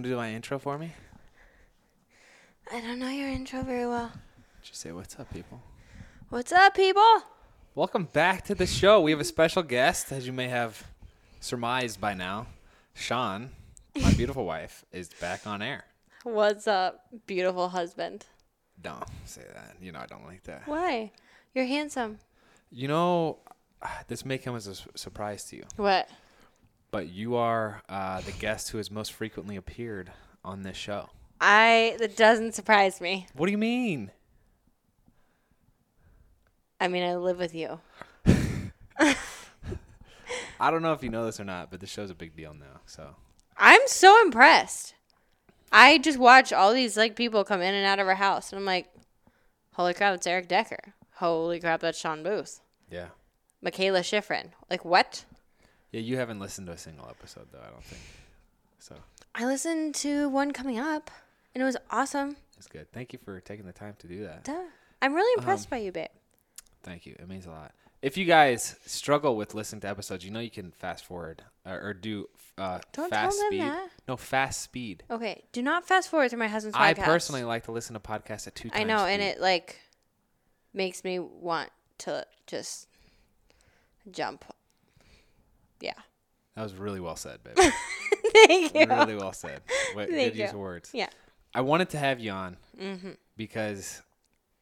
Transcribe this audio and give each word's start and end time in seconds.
want 0.00 0.06
to 0.06 0.10
do 0.12 0.16
my 0.16 0.32
intro 0.32 0.58
for 0.58 0.78
me? 0.78 0.90
I 2.72 2.80
don't 2.80 2.98
know 2.98 3.10
your 3.10 3.28
intro 3.28 3.62
very 3.62 3.86
well. 3.86 4.10
Just 4.62 4.80
say 4.80 4.92
what's 4.92 5.20
up, 5.20 5.30
people. 5.30 5.60
What's 6.30 6.52
up, 6.52 6.74
people? 6.74 7.22
Welcome 7.74 8.04
back 8.04 8.46
to 8.46 8.54
the 8.54 8.66
show. 8.66 9.02
We 9.02 9.10
have 9.10 9.20
a 9.20 9.24
special 9.24 9.62
guest, 9.62 10.10
as 10.10 10.26
you 10.26 10.32
may 10.32 10.48
have 10.48 10.86
surmised 11.40 12.00
by 12.00 12.14
now. 12.14 12.46
Shawn, 12.94 13.50
my 14.00 14.14
beautiful 14.14 14.46
wife, 14.46 14.86
is 14.90 15.10
back 15.20 15.46
on 15.46 15.60
air. 15.60 15.84
What's 16.22 16.66
up, 16.66 17.04
beautiful 17.26 17.68
husband? 17.68 18.24
Don't 18.80 19.04
say 19.26 19.44
that. 19.52 19.76
You 19.82 19.92
know 19.92 19.98
I 19.98 20.06
don't 20.06 20.24
like 20.24 20.44
that. 20.44 20.62
Why? 20.64 21.12
You're 21.54 21.66
handsome. 21.66 22.20
You 22.70 22.88
know, 22.88 23.40
this 24.08 24.24
may 24.24 24.38
come 24.38 24.56
as 24.56 24.66
a 24.66 24.76
su- 24.76 24.88
surprise 24.94 25.44
to 25.50 25.56
you, 25.56 25.64
What? 25.76 26.08
But 26.90 27.08
you 27.08 27.36
are 27.36 27.82
uh, 27.88 28.20
the 28.20 28.32
guest 28.32 28.70
who 28.70 28.78
has 28.78 28.90
most 28.90 29.12
frequently 29.12 29.56
appeared 29.56 30.10
on 30.44 30.62
this 30.62 30.76
show. 30.76 31.10
I 31.40 31.96
that 31.98 32.16
doesn't 32.16 32.54
surprise 32.54 33.00
me. 33.00 33.26
What 33.34 33.46
do 33.46 33.52
you 33.52 33.58
mean? 33.58 34.10
I 36.80 36.88
mean, 36.88 37.02
I 37.02 37.16
live 37.16 37.38
with 37.38 37.54
you. 37.54 37.80
I 40.58 40.70
don't 40.70 40.82
know 40.82 40.92
if 40.92 41.02
you 41.02 41.08
know 41.10 41.24
this 41.24 41.40
or 41.40 41.44
not, 41.44 41.70
but 41.70 41.80
the 41.80 41.86
show's 41.86 42.10
a 42.10 42.14
big 42.14 42.36
deal 42.36 42.52
now. 42.54 42.80
So 42.86 43.14
I'm 43.56 43.80
so 43.86 44.20
impressed. 44.22 44.94
I 45.72 45.98
just 45.98 46.18
watch 46.18 46.52
all 46.52 46.74
these 46.74 46.96
like 46.96 47.16
people 47.16 47.44
come 47.44 47.62
in 47.62 47.74
and 47.74 47.86
out 47.86 47.98
of 47.98 48.08
our 48.08 48.14
house, 48.16 48.52
and 48.52 48.58
I'm 48.58 48.66
like, 48.66 48.88
holy 49.74 49.94
crap, 49.94 50.14
it's 50.14 50.26
Eric 50.26 50.48
Decker. 50.48 50.94
Holy 51.14 51.60
crap, 51.60 51.80
that's 51.80 51.98
Sean 51.98 52.22
Booth. 52.22 52.60
yeah, 52.90 53.08
Mikaela 53.64 54.00
Shiffrin. 54.00 54.48
Like 54.68 54.84
what? 54.84 55.24
Yeah. 55.92 56.00
You 56.00 56.16
haven't 56.16 56.40
listened 56.40 56.66
to 56.68 56.72
a 56.72 56.78
single 56.78 57.06
episode 57.08 57.46
though. 57.52 57.60
I 57.66 57.70
don't 57.70 57.84
think. 57.84 58.02
So 58.78 58.94
I 59.34 59.44
listened 59.46 59.94
to 59.96 60.28
one 60.28 60.52
coming 60.52 60.78
up, 60.78 61.10
and 61.54 61.62
it 61.62 61.64
was 61.64 61.76
awesome. 61.90 62.36
it's 62.56 62.66
good. 62.66 62.90
Thank 62.92 63.12
you 63.12 63.18
for 63.24 63.40
taking 63.40 63.66
the 63.66 63.72
time 63.72 63.94
to 64.00 64.06
do 64.06 64.24
that. 64.24 64.44
Duh. 64.44 64.64
I'm 65.02 65.14
really 65.14 65.32
Um, 65.38 65.40
impressed 65.40 65.70
by 65.70 65.78
you, 65.78 65.92
babe. 65.92 66.08
Thank 66.82 67.06
you. 67.06 67.14
It 67.18 67.28
means 67.28 67.46
a 67.46 67.50
lot. 67.50 67.72
If 68.02 68.16
you 68.16 68.24
guys 68.24 68.76
struggle 68.86 69.36
with 69.36 69.54
listening 69.54 69.80
to 69.82 69.88
episodes, 69.88 70.24
you 70.24 70.30
know 70.30 70.40
you 70.40 70.50
can 70.50 70.70
fast 70.72 71.04
forward 71.04 71.42
or, 71.66 71.88
or 71.88 71.94
do 71.94 72.28
uh, 72.56 72.78
Don't 72.92 73.10
tell 73.10 73.24
fast 73.24 73.38
them 73.38 73.46
speed. 73.48 73.60
that. 73.60 73.90
No, 74.08 74.16
fast 74.16 74.62
speed. 74.62 75.02
Okay, 75.10 75.42
do 75.52 75.60
not 75.62 75.86
fast 75.86 76.08
forward 76.08 76.30
through 76.30 76.38
my 76.38 76.48
husband's 76.48 76.76
podcast. 76.78 76.80
I 76.80 76.94
personally 76.94 77.44
like 77.44 77.64
to 77.64 77.72
listen 77.72 77.92
to 77.94 78.00
podcasts 78.00 78.46
at 78.46 78.54
two 78.54 78.70
times. 78.70 78.80
I 78.80 78.84
know, 78.84 79.04
and 79.04 79.20
it 79.20 79.40
like 79.40 79.80
makes 80.72 81.04
me 81.04 81.18
want 81.18 81.70
to 81.98 82.26
just 82.46 82.88
jump. 84.10 84.44
Yeah. 85.80 85.94
that 86.54 86.62
was 86.62 86.74
really 86.74 87.00
well 87.00 87.16
said, 87.16 87.38
babe. 87.42 87.56
Thank 88.46 88.74
you. 88.74 88.86
really 88.86 89.16
well 89.16 89.32
said. 89.32 89.60
Wait, 89.94 90.08
Thank 90.10 90.32
good 90.32 90.38
use 90.38 90.50
you. 90.50 90.54
of 90.54 90.54
words. 90.54 90.90
Yeah. 90.92 91.08
I 91.54 91.62
wanted 91.62 91.90
to 91.90 91.98
have 91.98 92.20
you 92.20 92.30
on 92.30 92.56
Mm-hmm. 92.80 93.10
because 93.36 94.02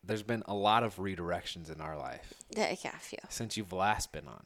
there's 0.05 0.23
been 0.23 0.43
a 0.47 0.55
lot 0.55 0.83
of 0.83 0.97
redirections 0.97 1.71
in 1.73 1.81
our 1.81 1.97
life 1.99 2.33
Yeah, 2.57 2.75
yeah, 2.83 2.97
a 2.97 2.99
few. 3.01 3.19
since 3.29 3.57
you've 3.57 3.73
last 3.73 4.11
been 4.13 4.27
on. 4.27 4.45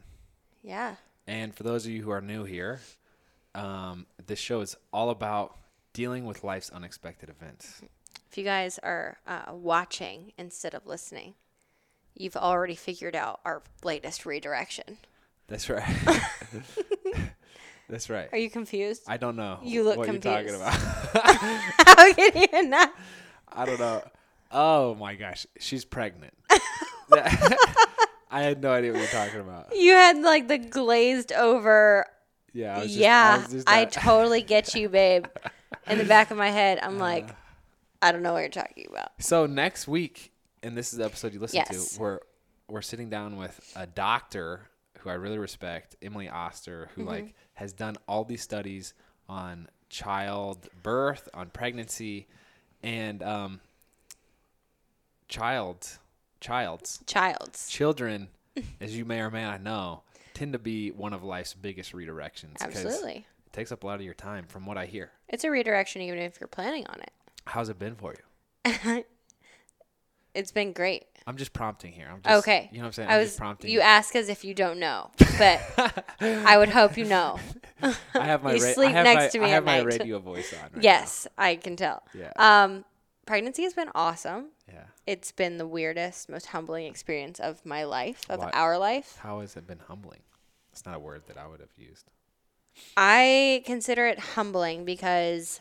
Yeah. 0.63 0.97
And 1.27 1.55
for 1.55 1.63
those 1.63 1.87
of 1.87 1.93
you 1.93 2.03
who 2.03 2.11
are 2.11 2.21
new 2.21 2.45
here, 2.45 2.81
um, 3.55 4.07
this 4.27 4.39
show 4.39 4.61
is 4.61 4.77
all 4.93 5.11
about 5.11 5.57
dealing 5.93 6.25
with 6.27 6.43
life's 6.43 6.71
unexpected 6.71 7.29
events. 7.29 7.81
If 8.31 8.39
you 8.39 8.45
guys 8.45 8.79
are 8.83 9.19
uh, 9.27 9.53
watching 9.53 10.33
instead 10.39 10.75
of 10.75 10.87
listening, 10.87 11.35
you've 12.15 12.37
already 12.37 12.75
figured 12.75 13.15
out 13.15 13.41
our 13.45 13.63
latest 13.85 14.27
redirection. 14.27 14.97
That's 15.53 15.69
right. 15.69 15.85
That's 17.91 18.09
right. 18.09 18.31
Are 18.33 18.39
you 18.39 18.49
confused? 18.49 19.03
I 19.07 19.19
don't 19.19 19.37
know 19.37 19.59
You 19.63 19.85
look 19.85 19.99
what 19.99 20.09
you're 20.09 20.19
talking 20.19 20.55
about. 20.55 20.73
How 20.73 22.15
can 22.15 22.49
you 22.51 22.69
not? 22.71 22.95
I 23.53 23.67
don't 23.67 23.79
know. 23.79 24.03
Oh 24.51 24.95
my 24.95 25.15
gosh, 25.15 25.47
she's 25.61 25.85
pregnant. 25.85 26.33
I 27.13 27.59
had 28.31 28.63
no 28.63 28.73
idea 28.73 28.93
what 28.93 29.01
you're 29.01 29.09
talking 29.09 29.41
about. 29.41 29.77
You 29.77 29.93
had 29.93 30.23
like 30.23 30.49
the 30.49 30.57
glazed 30.57 31.33
over. 31.33 32.07
Yeah, 32.55 32.77
I 32.77 32.79
was 32.79 32.87
just, 32.87 32.99
yeah, 32.99 33.47
just 33.51 33.69
I 33.69 33.85
totally 33.85 34.41
get 34.41 34.75
you, 34.75 34.89
babe. 34.89 35.27
In 35.87 35.99
the 35.99 36.05
back 36.05 36.31
of 36.31 36.39
my 36.39 36.49
head, 36.49 36.79
I'm 36.81 36.93
uh-huh. 36.93 36.99
like, 36.99 37.29
I 38.01 38.11
don't 38.11 38.23
know 38.23 38.33
what 38.33 38.41
you're 38.41 38.49
talking 38.49 38.87
about. 38.89 39.11
So 39.19 39.45
next 39.45 39.87
week, 39.87 40.33
and 40.63 40.79
this 40.79 40.93
is 40.95 40.99
the 40.99 41.05
episode 41.05 41.35
you 41.35 41.41
listen 41.41 41.57
Yes. 41.57 41.97
to, 41.97 42.01
we're 42.01 42.21
we're 42.69 42.81
sitting 42.81 43.11
down 43.11 43.37
with 43.37 43.61
a 43.77 43.87
doctor 43.87 44.71
who 45.03 45.11
I 45.11 45.15
really 45.15 45.39
respect, 45.39 45.97
Emily 46.03 46.29
Oster, 46.29 46.89
Mm-hmm. 46.93 47.01
who 47.01 47.07
like 47.07 47.35
has 47.55 47.73
done 47.73 47.97
all 48.09 48.25
these 48.25 48.43
studies 48.43 48.95
on 49.29 49.69
child 49.89 50.69
birth, 50.83 51.29
on 51.35 51.51
pregnancy, 51.51 52.27
and 52.83 53.23
um, 53.23 53.61
child, 55.29 55.87
child's 56.41 57.01
Childs. 57.07 57.69
children, 57.69 58.29
as 58.81 58.97
you 58.97 59.05
may 59.05 59.21
or 59.21 59.31
may 59.31 59.43
not 59.43 59.63
know, 59.63 60.03
tend 60.35 60.53
to 60.53 60.59
be 60.59 60.91
one 60.91 61.13
of 61.13 61.23
life's 61.23 61.55
biggest 61.55 61.93
redirections. 61.93 62.61
Absolutely. 62.61 63.27
It 63.47 63.53
takes 63.53 63.71
up 63.73 63.83
a 63.85 63.87
lot 63.87 63.97
of 63.97 64.03
your 64.03 64.15
time, 64.15 64.47
from 64.47 64.67
what 64.67 64.79
I 64.79 64.87
hear. 64.87 65.11
It's 65.29 65.45
a 65.45 65.51
redirection 65.51 66.03
even 66.03 66.19
if 66.19 66.41
you're 66.41 66.49
planning 66.49 66.87
on 66.87 67.01
it. 67.01 67.11
How's 67.47 67.69
it 67.69 67.79
been 67.79 67.95
for 67.97 68.15
you? 68.65 68.65
it's 70.35 70.53
been 70.53 70.73
great. 70.73 71.05
I'm 71.27 71.37
just 71.37 71.53
prompting 71.53 71.93
here. 71.93 72.09
I'm 72.13 72.21
just, 72.23 72.39
Okay. 72.47 72.69
You 72.73 72.79
know 72.79 72.85
what 72.85 72.87
I'm 72.89 72.93
saying? 72.93 73.09
I 73.09 73.15
I'm 73.15 73.21
was 73.21 73.29
just 73.31 73.39
prompting. 73.39 73.71
you 73.71 73.81
ask 73.81 74.15
as 74.17 74.29
if 74.29 74.45
you 74.45 74.55
don't 74.55 74.79
know, 74.81 75.11
but 75.39 76.05
I 76.21 76.59
would 76.59 76.69
hope 76.71 76.97
you 76.97 77.05
know. 77.05 77.39
I 77.83 77.95
have 78.25 78.43
my 78.43 78.55
You 78.55 78.65
ra- 78.65 78.73
sleep 78.73 78.93
next 78.93 79.15
my, 79.15 79.29
to 79.29 79.39
me 79.41 79.45
I 79.47 79.49
have 79.51 79.63
at 79.63 79.67
my 79.67 79.77
night. 79.79 79.87
radio 79.87 80.19
voice 80.19 80.53
on. 80.53 80.71
Right 80.75 80.83
yes, 80.85 81.27
I 81.39 81.57
can 81.57 81.77
tell. 81.77 82.03
Yeah. 82.15 82.33
Um, 82.37 82.85
pregnancy 83.27 83.63
has 83.65 83.75
been 83.75 83.89
awesome. 83.95 84.47
Yeah. 84.69 84.85
It's 85.07 85.33
been 85.33 85.59
the 85.59 85.67
weirdest, 85.67 86.29
most 86.29 86.47
humbling 86.47 86.87
experience 86.87 87.39
of 87.41 87.65
my 87.67 87.85
life, 87.85 88.23
of 88.29 88.41
Why- 88.41 88.51
our 88.51 88.79
life. 88.79 89.19
How 89.21 89.41
has 89.41 89.57
it 89.57 89.67
been 89.67 89.81
humbling? 89.89 90.21
It's 90.73 90.85
not 90.87 90.95
a 90.97 91.01
word 91.01 91.23
that 91.29 91.37
I 91.37 91.47
would 91.47 91.61
have 91.61 91.71
used. 91.77 92.07
I 92.97 93.63
consider 93.67 94.07
it 94.07 94.19
humbling 94.19 94.85
because 94.85 95.61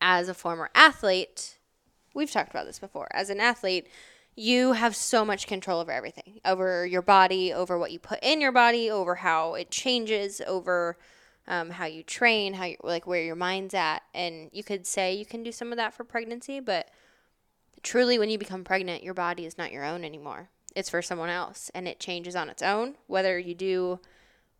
as 0.00 0.28
a 0.28 0.34
former 0.34 0.70
athlete, 0.74 1.58
we've 2.14 2.30
talked 2.30 2.50
about 2.50 2.66
this 2.66 2.78
before. 2.78 3.08
As 3.12 3.30
an 3.30 3.40
athlete, 3.40 3.86
you 4.36 4.72
have 4.72 4.94
so 4.94 5.24
much 5.24 5.46
control 5.46 5.80
over 5.80 5.90
everything 5.90 6.40
over 6.44 6.86
your 6.86 7.02
body, 7.02 7.52
over 7.52 7.78
what 7.78 7.90
you 7.90 7.98
put 7.98 8.18
in 8.22 8.40
your 8.40 8.52
body, 8.52 8.90
over 8.90 9.16
how 9.16 9.54
it 9.54 9.70
changes, 9.70 10.42
over 10.46 10.96
um, 11.48 11.70
how 11.70 11.86
you 11.86 12.02
train, 12.02 12.54
how 12.54 12.66
you, 12.66 12.76
like 12.82 13.06
where 13.06 13.22
your 13.22 13.36
mind's 13.36 13.74
at. 13.74 14.02
And 14.14 14.50
you 14.52 14.62
could 14.62 14.86
say 14.86 15.14
you 15.14 15.24
can 15.24 15.42
do 15.42 15.52
some 15.52 15.72
of 15.72 15.78
that 15.78 15.94
for 15.94 16.04
pregnancy, 16.04 16.60
but 16.60 16.90
truly, 17.82 18.18
when 18.18 18.28
you 18.28 18.38
become 18.38 18.62
pregnant, 18.62 19.02
your 19.02 19.14
body 19.14 19.46
is 19.46 19.56
not 19.56 19.72
your 19.72 19.84
own 19.84 20.04
anymore. 20.04 20.50
It's 20.74 20.90
for 20.90 21.00
someone 21.00 21.30
else, 21.30 21.70
and 21.74 21.88
it 21.88 21.98
changes 21.98 22.36
on 22.36 22.50
its 22.50 22.62
own. 22.62 22.96
Whether 23.06 23.38
you 23.38 23.54
do 23.54 24.00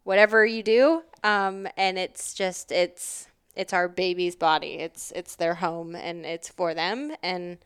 whatever 0.04 0.46
you 0.46 0.62
do, 0.62 1.02
um, 1.22 1.68
and 1.76 1.98
it's 1.98 2.32
just 2.32 2.72
it's 2.72 3.28
it's 3.54 3.74
our 3.74 3.88
baby's 3.88 4.36
body. 4.36 4.74
It's 4.78 5.12
it's 5.14 5.36
their 5.36 5.56
home, 5.56 5.94
and 5.94 6.24
it's 6.24 6.48
for 6.48 6.72
them, 6.72 7.12
and 7.22 7.58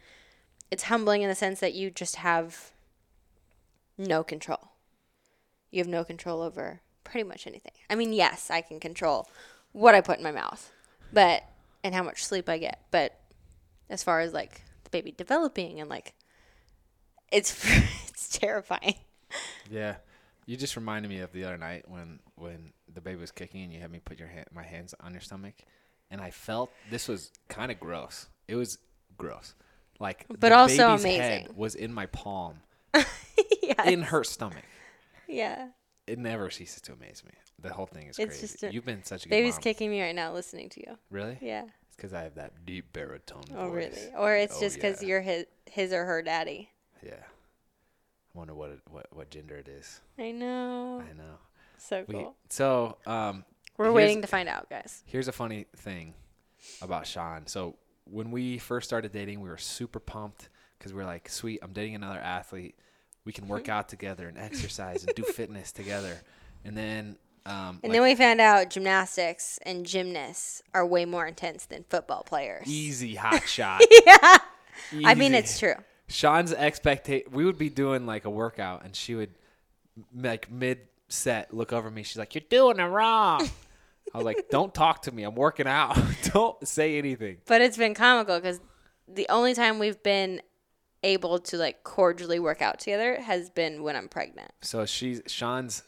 it's 0.70 0.84
humbling 0.84 1.22
in 1.22 1.28
the 1.28 1.34
sense 1.34 1.60
that 1.60 1.74
you 1.74 1.90
just 1.90 2.16
have 2.16 2.70
no 3.98 4.22
control. 4.22 4.72
You 5.70 5.78
have 5.78 5.88
no 5.88 6.04
control 6.04 6.42
over 6.42 6.80
pretty 7.04 7.28
much 7.28 7.46
anything. 7.46 7.72
I 7.88 7.94
mean, 7.94 8.12
yes, 8.12 8.50
I 8.50 8.60
can 8.60 8.80
control 8.80 9.28
what 9.72 9.94
I 9.94 10.00
put 10.00 10.18
in 10.18 10.24
my 10.24 10.32
mouth, 10.32 10.70
but 11.12 11.44
and 11.82 11.94
how 11.94 12.02
much 12.02 12.24
sleep 12.24 12.48
I 12.48 12.58
get. 12.58 12.80
But 12.90 13.18
as 13.88 14.02
far 14.02 14.20
as 14.20 14.32
like 14.32 14.62
the 14.84 14.90
baby 14.90 15.12
developing 15.12 15.80
and 15.80 15.88
like, 15.88 16.14
it's 17.30 17.64
it's 18.08 18.28
terrifying. 18.28 18.96
Yeah. 19.70 19.96
You 20.46 20.56
just 20.56 20.74
reminded 20.74 21.08
me 21.08 21.20
of 21.20 21.32
the 21.32 21.44
other 21.44 21.58
night 21.58 21.84
when 21.88 22.18
when 22.34 22.72
the 22.92 23.00
baby 23.00 23.20
was 23.20 23.30
kicking 23.30 23.62
and 23.62 23.72
you 23.72 23.80
had 23.80 23.90
me 23.90 24.00
put 24.04 24.18
your 24.18 24.28
hand, 24.28 24.46
my 24.52 24.64
hands 24.64 24.94
on 25.00 25.12
your 25.12 25.20
stomach, 25.20 25.54
and 26.10 26.20
I 26.20 26.30
felt 26.30 26.70
this 26.90 27.06
was 27.06 27.30
kind 27.48 27.70
of 27.70 27.78
gross. 27.78 28.26
It 28.48 28.56
was 28.56 28.78
gross, 29.16 29.54
like 30.00 30.26
But 30.28 30.40
the 30.40 30.54
also 30.54 30.96
baby's 30.96 31.04
head 31.04 31.38
amazing. 31.42 31.56
was 31.56 31.74
in 31.76 31.92
my 31.94 32.06
palm, 32.06 32.60
yeah, 33.62 33.84
in 33.84 34.02
her 34.02 34.24
stomach. 34.24 34.64
yeah. 35.28 35.68
It 36.06 36.18
never 36.18 36.50
ceases 36.50 36.80
to 36.82 36.92
amaze 36.94 37.22
me. 37.24 37.30
The 37.60 37.72
whole 37.72 37.86
thing 37.86 38.08
is 38.08 38.18
It's 38.18 38.30
crazy. 38.38 38.46
just 38.48 38.62
a- 38.64 38.72
You've 38.72 38.84
been 38.84 39.04
such 39.04 39.26
a 39.26 39.28
good 39.28 39.30
Baby's 39.36 39.58
kicking 39.58 39.90
me 39.90 40.02
right 40.02 40.14
now 40.14 40.32
listening 40.32 40.68
to 40.70 40.80
you. 40.80 40.98
Really? 41.10 41.38
Yeah. 41.40 41.66
It's 41.86 41.94
because 41.94 42.12
I 42.12 42.22
have 42.22 42.34
that 42.34 42.64
deep 42.66 42.92
baritone 42.92 43.44
Oh, 43.54 43.68
voice. 43.68 43.74
really? 43.94 44.14
Or 44.18 44.34
it's 44.34 44.56
Oh, 44.56 44.60
just 44.60 44.74
because 44.76 45.02
yeah. 45.02 45.08
you're 45.08 45.20
his, 45.20 45.44
his 45.66 45.92
or 45.92 46.04
her 46.06 46.20
daddy. 46.22 46.68
Yeah. 47.00 47.12
I 47.14 48.38
wonder 48.38 48.54
what 48.54 48.70
it, 48.70 48.80
what 48.90 49.06
what 49.12 49.30
gender 49.30 49.56
it 49.56 49.68
is. 49.68 50.00
I 50.18 50.30
know. 50.32 51.00
I 51.08 51.12
know. 51.12 51.38
So 51.78 52.04
We 52.08 52.14
cool. 52.14 52.34
so 52.48 52.96
um 53.06 53.44
We're 53.76 53.92
waiting 53.92 54.20
to 54.22 54.26
find 54.26 54.48
out, 54.48 54.68
guys. 54.70 55.02
Here's 55.06 55.28
a 55.28 55.32
funny 55.32 55.66
thing 55.76 56.14
about 56.82 57.06
Shawn. 57.06 57.46
So 57.46 57.76
when 58.10 58.30
we 58.30 58.58
first 58.58 58.88
started 58.88 59.12
dating, 59.12 59.40
we 59.40 59.48
were 59.48 59.58
super 59.58 60.00
pumped 60.00 60.48
because 60.78 60.92
we 60.92 60.98
were 60.98 61.06
like, 61.06 61.28
"Sweet, 61.28 61.60
I'm 61.62 61.72
dating 61.72 61.94
another 61.94 62.18
athlete. 62.18 62.74
We 63.24 63.32
can 63.32 63.48
work 63.48 63.68
out 63.76 63.88
together 63.88 64.28
and 64.28 64.38
exercise 64.38 65.04
and 65.04 65.14
do 65.14 65.22
fitness 65.38 65.72
together." 65.72 66.20
And 66.64 66.76
then 66.76 67.16
Um, 67.46 67.80
And 67.82 67.84
like 67.84 67.92
then 67.92 68.02
we 68.02 68.14
found 68.14 68.40
out 68.40 68.68
gymnastics 68.68 69.58
and 69.62 69.86
gymnasts 69.86 70.62
are 70.74 70.84
way 70.86 71.06
more 71.06 71.26
intense 71.26 71.64
than 71.64 71.84
football 71.88 72.22
players. 72.22 72.66
easy 72.68 73.14
hot 73.24 73.48
shot. 73.48 73.80
yeah. 74.06 74.38
I 75.04 75.14
mean, 75.14 75.32
it's 75.34 75.58
true. 75.58 75.74
Shawn's 76.08 76.52
expectation. 76.52 77.30
We 77.32 77.44
would 77.46 77.56
be 77.58 77.70
doing 77.70 78.04
like 78.04 78.24
a 78.26 78.30
workout, 78.30 78.84
and 78.84 78.94
she 78.94 79.14
would 79.14 79.30
like 80.14 80.50
mid 80.50 80.80
set 81.08 81.52
look 81.54 81.72
over 81.72 81.90
me. 81.90 82.02
She's 82.02 82.18
like, 82.18 82.34
"You're 82.34 82.44
doing 82.48 82.78
it 82.78 82.84
wrong." 82.84 83.48
I 84.14 84.18
was 84.18 84.24
like, 84.24 84.48
"Don't 84.50 84.74
talk 84.74 85.02
to 85.02 85.12
me. 85.12 85.22
I'm 85.22 85.34
working 85.34 85.66
out. 85.66 85.96
Don't 86.32 86.66
say 86.66 86.98
anything." 86.98 87.38
But 87.46 87.60
it's 87.60 87.76
been 87.76 87.94
comical 87.94 88.38
because 88.38 88.60
the 89.06 89.26
only 89.28 89.54
time 89.54 89.78
we've 89.78 90.02
been 90.02 90.40
able 91.02 91.38
to 91.38 91.56
like 91.56 91.82
cordially 91.82 92.38
work 92.38 92.60
out 92.60 92.78
together 92.80 93.20
has 93.20 93.48
been 93.50 93.82
when 93.82 93.96
I'm 93.96 94.08
pregnant. 94.08 94.50
So 94.62 94.84
she's 94.86 95.22
Shawn's 95.26 95.82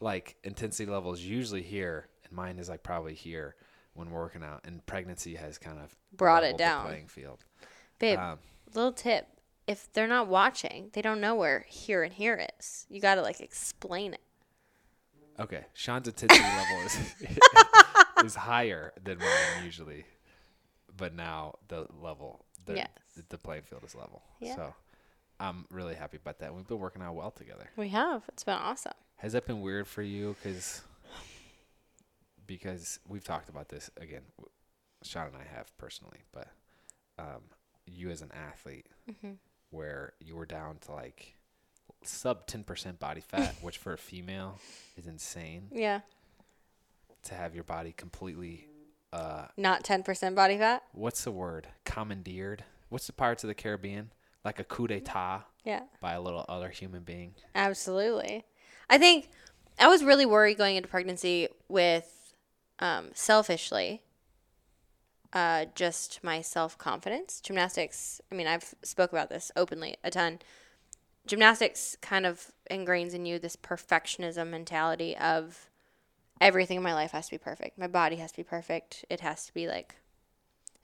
like 0.00 0.36
intensity 0.44 0.90
level 0.90 1.12
is 1.12 1.24
usually 1.26 1.62
here, 1.62 2.08
and 2.24 2.32
mine 2.32 2.58
is 2.58 2.68
like 2.68 2.82
probably 2.82 3.14
here 3.14 3.54
when 3.94 4.10
we're 4.10 4.20
working 4.20 4.42
out. 4.42 4.60
And 4.64 4.84
pregnancy 4.86 5.34
has 5.36 5.58
kind 5.58 5.78
of 5.78 5.94
Brought 6.12 6.44
it 6.44 6.56
down. 6.56 6.86
playing 6.86 7.08
field. 7.08 7.44
Babe, 7.98 8.18
Um, 8.18 8.38
little 8.74 8.92
tip. 8.92 9.26
If 9.66 9.92
they're 9.92 10.08
not 10.08 10.28
watching, 10.28 10.88
they 10.94 11.02
don't 11.02 11.20
know 11.20 11.34
where 11.34 11.66
here 11.68 12.02
and 12.02 12.12
here 12.14 12.42
is. 12.58 12.86
You 12.88 13.00
got 13.02 13.16
to 13.16 13.22
like 13.22 13.40
explain 13.40 14.14
it. 14.14 14.20
Okay, 15.40 15.64
Shawn's 15.74 16.08
intensity 16.08 16.42
level 16.42 16.78
is 16.86 16.98
is 18.24 18.34
higher 18.34 18.92
than 19.02 19.18
mine 19.18 19.64
usually, 19.64 20.04
but 20.96 21.14
now 21.14 21.54
the 21.68 21.86
level, 22.02 22.44
the, 22.66 22.74
Yes. 22.76 22.88
the 23.28 23.38
playing 23.38 23.62
field 23.62 23.84
is 23.84 23.94
level. 23.94 24.22
Yeah. 24.40 24.56
So 24.56 24.74
I'm 25.38 25.66
really 25.70 25.94
happy 25.94 26.16
about 26.16 26.40
that. 26.40 26.52
We've 26.54 26.66
been 26.66 26.80
working 26.80 27.02
out 27.02 27.14
well 27.14 27.30
together. 27.30 27.70
We 27.76 27.90
have. 27.90 28.22
It's 28.28 28.42
been 28.42 28.54
awesome. 28.56 28.94
Has 29.16 29.32
that 29.34 29.46
been 29.46 29.60
weird 29.60 29.86
for 29.86 30.02
you? 30.02 30.34
Because 30.42 30.82
because 32.46 32.98
we've 33.06 33.24
talked 33.24 33.48
about 33.48 33.68
this 33.68 33.90
again. 34.00 34.22
Shawn 35.04 35.28
and 35.28 35.36
I 35.36 35.44
have 35.56 35.76
personally, 35.78 36.18
but 36.32 36.48
um, 37.18 37.42
you 37.86 38.10
as 38.10 38.22
an 38.22 38.32
athlete, 38.32 38.86
Mm-hmm. 39.08 39.32
where 39.70 40.12
you 40.20 40.34
were 40.36 40.44
down 40.46 40.78
to 40.82 40.92
like 40.92 41.34
sub 42.02 42.46
ten 42.46 42.64
percent 42.64 42.98
body 43.00 43.20
fat, 43.20 43.54
which 43.62 43.78
for 43.78 43.92
a 43.92 43.98
female 43.98 44.58
is 44.96 45.06
insane 45.06 45.68
Yeah. 45.72 46.00
to 47.24 47.34
have 47.34 47.54
your 47.54 47.64
body 47.64 47.92
completely 47.92 48.66
uh 49.12 49.46
Not 49.56 49.84
10% 49.84 50.34
body 50.34 50.58
fat. 50.58 50.82
what's 50.92 51.24
the 51.24 51.30
word 51.32 51.66
commandeered 51.84 52.64
what's 52.90 53.06
the 53.06 53.12
pirates 53.14 53.42
of 53.42 53.48
the 53.48 53.54
caribbean 53.54 54.12
like 54.44 54.60
a 54.60 54.64
coup 54.64 54.86
d'etat 54.86 55.44
Yeah. 55.64 55.82
by 56.00 56.12
a 56.12 56.20
little 56.20 56.44
other 56.48 56.68
human 56.68 57.02
being 57.04 57.34
Absolutely. 57.54 58.44
I 58.90 58.98
think 58.98 59.30
I 59.78 59.88
was 59.88 60.02
really 60.04 60.26
worried 60.26 60.58
going 60.58 60.76
into 60.76 60.88
pregnancy 60.88 61.48
with 61.68 62.34
um, 62.80 63.10
selfishly 63.14 64.02
uh, 65.32 65.66
just 65.74 66.20
my 66.24 66.40
self 66.40 66.78
confidence. 66.78 67.40
Gymnastics, 67.40 68.20
I 68.32 68.34
mean, 68.34 68.46
I've 68.46 68.74
spoke 68.82 69.12
about 69.12 69.28
this 69.28 69.52
openly 69.56 69.96
a 70.02 70.10
ton. 70.10 70.38
Gymnastics 71.28 71.96
kind 72.00 72.26
of 72.26 72.50
ingrains 72.70 73.14
in 73.14 73.26
you 73.26 73.38
this 73.38 73.56
perfectionism 73.56 74.48
mentality 74.48 75.16
of 75.16 75.68
everything 76.40 76.78
in 76.78 76.82
my 76.82 76.94
life 76.94 77.12
has 77.12 77.26
to 77.26 77.32
be 77.32 77.38
perfect. 77.38 77.78
My 77.78 77.86
body 77.86 78.16
has 78.16 78.32
to 78.32 78.38
be 78.38 78.44
perfect. 78.44 79.04
It 79.10 79.20
has 79.20 79.46
to 79.46 79.54
be 79.54 79.68
like 79.68 79.96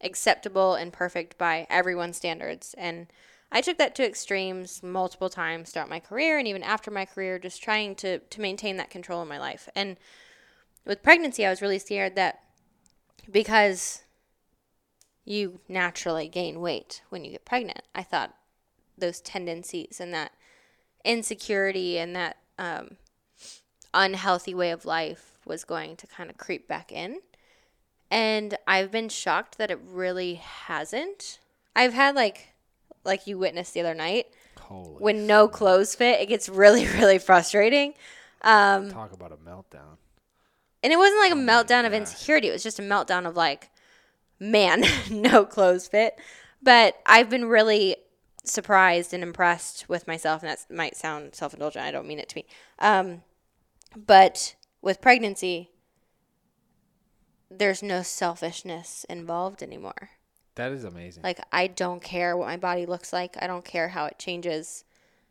acceptable 0.00 0.74
and 0.74 0.92
perfect 0.92 1.38
by 1.38 1.66
everyone's 1.70 2.16
standards. 2.16 2.74
And 2.76 3.06
I 3.50 3.60
took 3.60 3.78
that 3.78 3.94
to 3.96 4.06
extremes 4.06 4.82
multiple 4.82 5.30
times 5.30 5.70
throughout 5.70 5.88
my 5.88 6.00
career 6.00 6.38
and 6.38 6.46
even 6.46 6.62
after 6.62 6.90
my 6.90 7.04
career, 7.04 7.38
just 7.38 7.62
trying 7.62 7.94
to, 7.96 8.18
to 8.18 8.40
maintain 8.40 8.76
that 8.76 8.90
control 8.90 9.22
in 9.22 9.28
my 9.28 9.38
life. 9.38 9.68
And 9.74 9.96
with 10.84 11.02
pregnancy, 11.02 11.46
I 11.46 11.50
was 11.50 11.62
really 11.62 11.78
scared 11.78 12.16
that 12.16 12.40
because 13.30 14.02
you 15.24 15.60
naturally 15.68 16.28
gain 16.28 16.60
weight 16.60 17.02
when 17.08 17.24
you 17.24 17.30
get 17.30 17.46
pregnant, 17.46 17.82
I 17.94 18.02
thought 18.02 18.34
those 18.96 19.20
tendencies 19.20 20.00
and 20.00 20.12
that 20.14 20.32
insecurity 21.04 21.98
and 21.98 22.14
that 22.16 22.36
um, 22.58 22.96
unhealthy 23.92 24.54
way 24.54 24.70
of 24.70 24.84
life 24.84 25.38
was 25.44 25.64
going 25.64 25.96
to 25.96 26.06
kind 26.06 26.30
of 26.30 26.36
creep 26.36 26.66
back 26.66 26.90
in. 26.92 27.20
And 28.10 28.56
I've 28.66 28.90
been 28.90 29.08
shocked 29.08 29.58
that 29.58 29.70
it 29.70 29.80
really 29.84 30.34
hasn't. 30.34 31.38
I've 31.74 31.94
had 31.94 32.14
like 32.14 32.54
like 33.04 33.26
you 33.26 33.36
witnessed 33.36 33.74
the 33.74 33.80
other 33.80 33.94
night 33.94 34.26
holy 34.58 34.96
when 34.98 35.26
no 35.26 35.46
clothes 35.48 35.94
fit, 35.94 36.20
it 36.20 36.26
gets 36.26 36.48
really 36.48 36.86
really 36.86 37.18
frustrating. 37.18 37.94
Um, 38.42 38.90
talk 38.90 39.12
about 39.12 39.32
a 39.32 39.36
meltdown 39.36 39.96
and 40.84 40.92
it 40.92 40.98
wasn't 40.98 41.20
like 41.20 41.32
a 41.32 41.34
Oh 41.34 41.38
my 41.38 41.52
meltdown 41.52 41.86
of 41.86 41.94
insecurity. 41.94 42.48
It 42.48 42.52
was 42.52 42.62
just 42.62 42.78
a 42.78 42.82
meltdown 42.82 43.26
of 43.26 43.34
like, 43.36 43.70
man, 44.38 44.84
no 45.10 45.46
clothes 45.46 45.88
fit. 45.88 46.20
But 46.62 47.00
I've 47.06 47.30
been 47.30 47.46
really 47.46 47.96
surprised 48.44 49.12
and 49.14 49.22
impressed 49.22 49.88
with 49.88 50.06
myself, 50.06 50.42
and 50.42 50.50
that 50.50 50.66
might 50.74 50.96
sound 50.96 51.34
self 51.34 51.54
indulgent. 51.54 51.84
I 51.84 51.90
don't 51.90 52.06
mean 52.06 52.18
it 52.18 52.28
to 52.30 52.34
be. 52.36 52.46
Um, 52.78 53.22
but 53.96 54.54
with 54.82 55.00
pregnancy, 55.00 55.70
there's 57.50 57.82
no 57.82 58.02
selfishness 58.02 59.04
involved 59.08 59.62
anymore. 59.62 60.10
that 60.56 60.72
is 60.72 60.84
amazing 60.84 61.22
Like, 61.22 61.40
I 61.52 61.66
don't 61.68 62.02
care 62.02 62.36
what 62.36 62.46
my 62.48 62.56
body 62.56 62.86
looks 62.86 63.12
like, 63.12 63.36
I 63.40 63.46
don't 63.46 63.64
care 63.64 63.88
how 63.88 64.06
it 64.06 64.18
changes, 64.18 64.84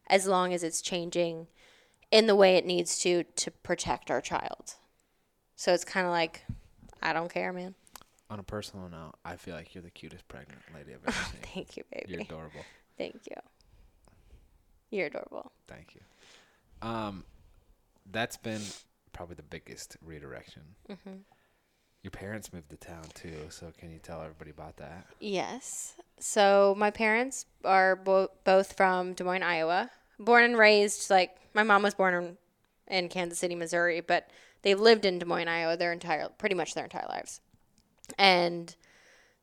as 0.08 0.26
long 0.28 0.54
as 0.54 0.64
it's 0.64 0.82
changing 0.82 1.48
in 2.12 2.28
the 2.28 2.36
way 2.36 2.56
it 2.58 2.66
needs 2.66 3.00
to 3.00 3.24
to 3.24 3.52
protect 3.52 4.12
our 4.12 4.22
child. 4.22 4.76
So 5.56 5.74
it's 5.74 5.86
kind 5.86 6.06
of 6.06 6.12
like, 6.12 6.44
I 7.02 7.14
don't 7.14 7.32
care, 7.32 7.52
man. 7.54 7.76
on 8.30 8.40
a 8.40 8.44
personal 8.44 8.90
note 8.90 9.14
i 9.26 9.36
feel 9.36 9.54
like 9.54 9.76
you're 9.76 9.84
the 9.84 9.92
cutest 9.92 10.28
pregnant 10.28 10.60
lady 10.74 10.92
i've 10.94 11.04
ever 11.08 11.12
seen 11.32 11.42
Thank 11.54 11.78
you, 11.78 11.84
baby. 11.92 12.06
you're 12.14 12.22
adorable 12.22 12.62
Thank 13.12 13.28
you. 13.30 13.36
You're 14.90 15.08
adorable. 15.08 15.52
thank 15.68 15.96
you 15.96 16.02
um 16.88 17.24
that's 18.12 18.38
been 18.38 18.62
probably 19.12 19.36
the 19.36 19.44
biggest 19.44 19.98
redirection 20.06 20.62
Mm-hmm. 20.90 21.18
your 22.04 22.12
parents 22.12 22.52
moved 22.54 22.70
to 22.70 22.78
town 22.78 23.04
too 23.14 23.48
so 23.50 23.72
can 23.78 23.92
you 23.92 24.00
tell 24.00 24.22
everybody 24.22 24.52
about 24.52 24.78
that 24.78 25.06
Yes. 25.20 25.94
So 26.20 26.74
my 26.78 26.90
parents 26.92 27.46
are 27.66 27.96
bo- 27.96 28.30
both 28.46 28.78
from 28.78 29.14
Des 29.14 29.24
Moines, 29.26 29.44
Iowa. 29.44 29.90
Born 30.20 30.44
and 30.44 30.58
raised, 30.58 31.10
like 31.10 31.32
my 31.54 31.64
mom 31.64 31.82
was 31.84 31.96
born 31.96 32.14
in, 32.14 32.38
in 32.88 33.10
Kansas 33.10 33.40
City, 33.40 33.56
Missouri, 33.56 34.00
but 34.00 34.30
they've 34.62 34.80
lived 34.80 35.04
in 35.06 35.20
Des 35.20 35.26
Moines, 35.26 35.50
Iowa 35.50 35.76
their 35.76 35.92
entire, 35.92 36.30
pretty 36.38 36.56
much 36.56 36.76
their 36.76 36.86
entire 36.86 37.08
lives. 37.10 37.42
And 38.18 38.74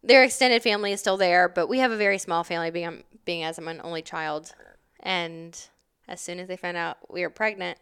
their 0.03 0.23
extended 0.25 0.63
family 0.63 0.93
is 0.93 1.01
still 1.01 1.17
there, 1.17 1.49
but 1.49 1.69
we 1.69 1.79
have 1.79 1.91
a 1.91 1.97
very 1.97 2.19
small 2.19 2.45
family, 2.45 2.71
being 2.71 3.05
being 3.25 3.43
as 3.45 3.59
I'm 3.59 3.69
an 3.69 3.81
only 3.85 4.03
child. 4.03 4.53
And 5.01 5.59
as 6.09 6.21
soon 6.21 6.41
as 6.41 6.49
they 6.49 6.57
found 6.57 6.77
out 6.77 6.99
we 7.11 7.23
were 7.23 7.31
pregnant, 7.31 7.79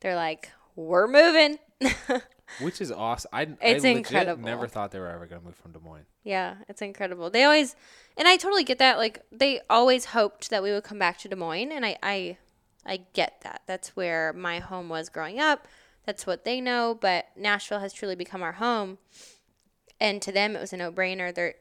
they're 0.00 0.16
like, 0.16 0.50
"We're 0.76 1.06
moving." 1.08 1.58
which 2.60 2.80
is 2.80 2.92
awesome 2.92 3.30
i, 3.32 3.48
It's 3.60 3.84
I 3.84 3.88
incredible. 3.88 4.44
never 4.44 4.68
thought 4.68 4.90
they 4.90 4.98
were 5.00 5.08
ever 5.08 5.26
going 5.26 5.40
to 5.40 5.46
move 5.46 5.56
from 5.56 5.72
des 5.72 5.78
moines 5.80 6.04
Yeah, 6.22 6.56
it's 6.68 6.82
incredible. 6.82 7.30
They 7.30 7.44
always, 7.44 7.74
and 8.16 8.28
I 8.28 8.36
totally 8.36 8.62
get 8.64 8.78
that. 8.78 8.98
Like 8.98 9.22
they 9.32 9.60
always 9.70 10.06
hoped 10.06 10.50
that 10.50 10.62
we 10.62 10.70
would 10.70 10.84
come 10.84 10.98
back 10.98 11.18
to 11.18 11.28
Des 11.28 11.36
Moines, 11.36 11.72
and 11.72 11.84
I, 11.84 11.96
I, 12.02 12.36
I 12.84 13.00
get 13.14 13.40
that. 13.42 13.62
That's 13.66 13.96
where 13.96 14.32
my 14.32 14.58
home 14.58 14.88
was 14.88 15.08
growing 15.08 15.40
up. 15.40 15.66
That's 16.06 16.26
what 16.26 16.44
they 16.44 16.60
know. 16.60 16.96
But 17.00 17.26
Nashville 17.36 17.80
has 17.80 17.92
truly 17.92 18.14
become 18.16 18.42
our 18.42 18.52
home, 18.52 18.98
and 20.02 20.20
to 20.22 20.32
them 20.32 20.56
it 20.56 20.60
was 20.60 20.72
a 20.72 20.76
no-brainer. 20.76 21.32
They're, 21.34 21.54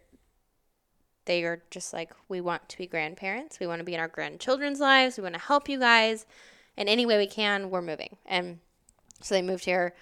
they 1.26 1.44
are 1.44 1.62
just 1.70 1.94
like 1.94 2.12
we 2.28 2.42
want 2.42 2.68
to 2.70 2.78
be 2.78 2.88
grandparents. 2.88 3.60
We 3.60 3.68
want 3.68 3.80
to 3.80 3.86
be 3.86 3.94
in 3.94 4.00
our 4.00 4.08
grandchildren's 4.08 4.80
lives. 4.80 5.18
We 5.18 5.24
want 5.24 5.36
to 5.36 5.42
help 5.42 5.70
you 5.70 5.80
guys 5.80 6.26
in 6.76 6.88
any 6.88 7.06
way 7.06 7.18
we 7.18 7.28
can. 7.28 7.70
We're 7.70 7.82
moving, 7.84 8.18
and 8.26 8.60
so 9.22 9.36
they 9.36 9.42
moved 9.44 9.66
here 9.66 9.94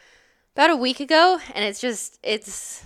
about 0.55 0.69
a 0.69 0.75
week 0.77 0.99
ago, 1.01 1.39
and 1.53 1.65
it's 1.65 1.81
just 1.81 2.19
it's 2.23 2.83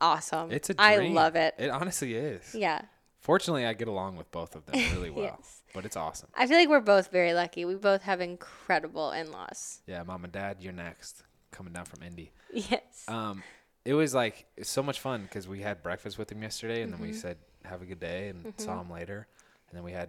awesome. 0.00 0.50
it's 0.50 0.70
a 0.70 0.74
I 0.78 0.96
dream. 0.96 1.12
i 1.12 1.14
love 1.22 1.36
it. 1.36 1.54
it 1.58 1.70
honestly 1.70 2.14
is 2.14 2.54
Yeah. 2.54 2.82
fortunately 3.20 3.64
i 3.66 3.72
get 3.72 3.88
along 3.88 4.16
with 4.16 4.30
both 4.32 4.56
of 4.56 4.66
them 4.66 4.74
really 4.94 5.10
well 5.16 5.24
Yes. 5.38 5.62
but 5.74 5.84
it's 5.84 5.96
awesome 5.96 6.28
I 6.34 6.46
feel 6.46 6.58
like 6.58 6.68
we're 6.68 6.80
both 6.80 7.12
very 7.12 7.34
lucky. 7.34 7.64
We 7.64 7.74
both 7.76 8.02
have 8.02 8.20
incredible 8.20 9.12
in-laws. 9.12 9.80
yeah 9.86 10.02
mom 10.02 10.24
and 10.24 10.32
dad 10.32 10.56
you're 10.60 10.72
next 10.72 11.22
coming 11.52 11.72
down 11.72 11.84
from 11.84 12.02
indy 12.02 12.32
Yes. 12.52 13.04
um 13.08 13.42
it 13.84 13.94
was 13.94 14.14
like 14.14 14.46
it's 14.56 14.70
so 14.70 14.82
much 14.82 15.00
fun 15.00 15.22
because 15.22 15.48
we 15.48 15.60
had 15.60 15.82
breakfast 15.82 16.18
with 16.18 16.30
him 16.30 16.42
yesterday 16.42 16.82
and 16.82 16.92
Mm-hmm. 16.92 17.02
then 17.02 17.08
we 17.10 17.12
said 17.14 17.36
have 17.64 17.82
a 17.82 17.84
good 17.84 18.00
day 18.00 18.28
and 18.28 18.52
saw 18.56 18.80
him 18.80 18.90
later 18.90 19.26
and 19.68 19.76
then 19.76 19.84
we 19.84 19.92
had 19.92 20.08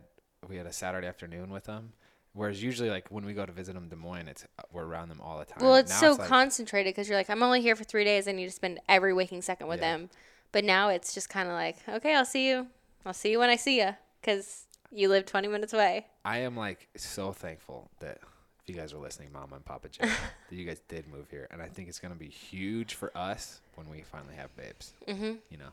we 0.49 0.57
had 0.57 0.65
a 0.65 0.73
saturday 0.73 1.07
afternoon 1.07 1.49
with 1.51 1.65
them 1.65 1.93
whereas 2.33 2.61
usually 2.63 2.89
like 2.89 3.09
when 3.09 3.25
we 3.25 3.33
go 3.33 3.45
to 3.45 3.51
visit 3.51 3.73
them 3.73 3.83
in 3.83 3.89
des 3.89 3.95
moines 3.95 4.27
it's 4.27 4.43
uh, 4.59 4.63
we're 4.71 4.85
around 4.85 5.09
them 5.09 5.21
all 5.21 5.37
the 5.39 5.45
time 5.45 5.63
well, 5.63 5.75
it's 5.75 5.89
Now 5.91 6.13
so 6.13 6.15
like, 6.21 6.27
concentrated 6.27 6.93
because 6.93 7.07
you're 7.07 7.17
like, 7.17 7.29
I'm 7.29 7.43
only 7.43 7.61
here 7.61 7.75
for 7.75 7.83
three 7.83 8.03
days. 8.03 8.27
I 8.27 8.31
need 8.31 8.45
to 8.45 8.51
spend 8.51 8.79
every 8.89 9.13
waking 9.13 9.41
second 9.43 9.67
with 9.67 9.79
Yeah. 9.79 9.97
them. 9.97 10.09
But 10.51 10.63
now 10.65 10.89
it's 10.89 11.13
just 11.13 11.29
kind 11.29 11.47
of 11.47 11.53
like, 11.53 11.77
okay, 11.87 12.15
I'll 12.15 12.25
see 12.25 12.47
you. 12.49 12.67
I'll 13.05 13.13
see 13.13 13.31
you 13.31 13.39
when 13.39 13.49
I 13.51 13.55
see 13.55 13.79
you 13.79 13.95
because 14.19 14.65
you 14.91 15.09
live 15.09 15.25
20 15.25 15.47
minutes 15.47 15.73
away. 15.73 16.05
i 16.25 16.37
am 16.39 16.55
like 16.57 16.87
so 16.95 17.31
thankful 17.33 17.89
that 17.99 18.19
if 18.63 18.73
you 18.73 18.79
guys 18.79 18.93
are 18.93 18.97
listening, 18.97 19.29
Mama 19.33 19.55
and 19.55 19.65
Papa 19.65 19.89
Jay, 19.89 20.05
that 20.49 20.55
you 20.55 20.65
guys 20.65 20.81
did 20.87 21.07
move 21.07 21.29
here, 21.29 21.47
and 21.51 21.61
I 21.61 21.67
think 21.67 21.89
it's 21.89 21.99
gonna 21.99 22.15
be 22.15 22.29
huge 22.29 22.95
for 22.95 23.15
us 23.17 23.61
when 23.75 23.89
we 23.89 24.01
finally 24.01 24.35
have 24.35 24.55
babes. 24.55 24.93
Mm-hmm. 25.07 25.33
You 25.49 25.57
know, 25.57 25.69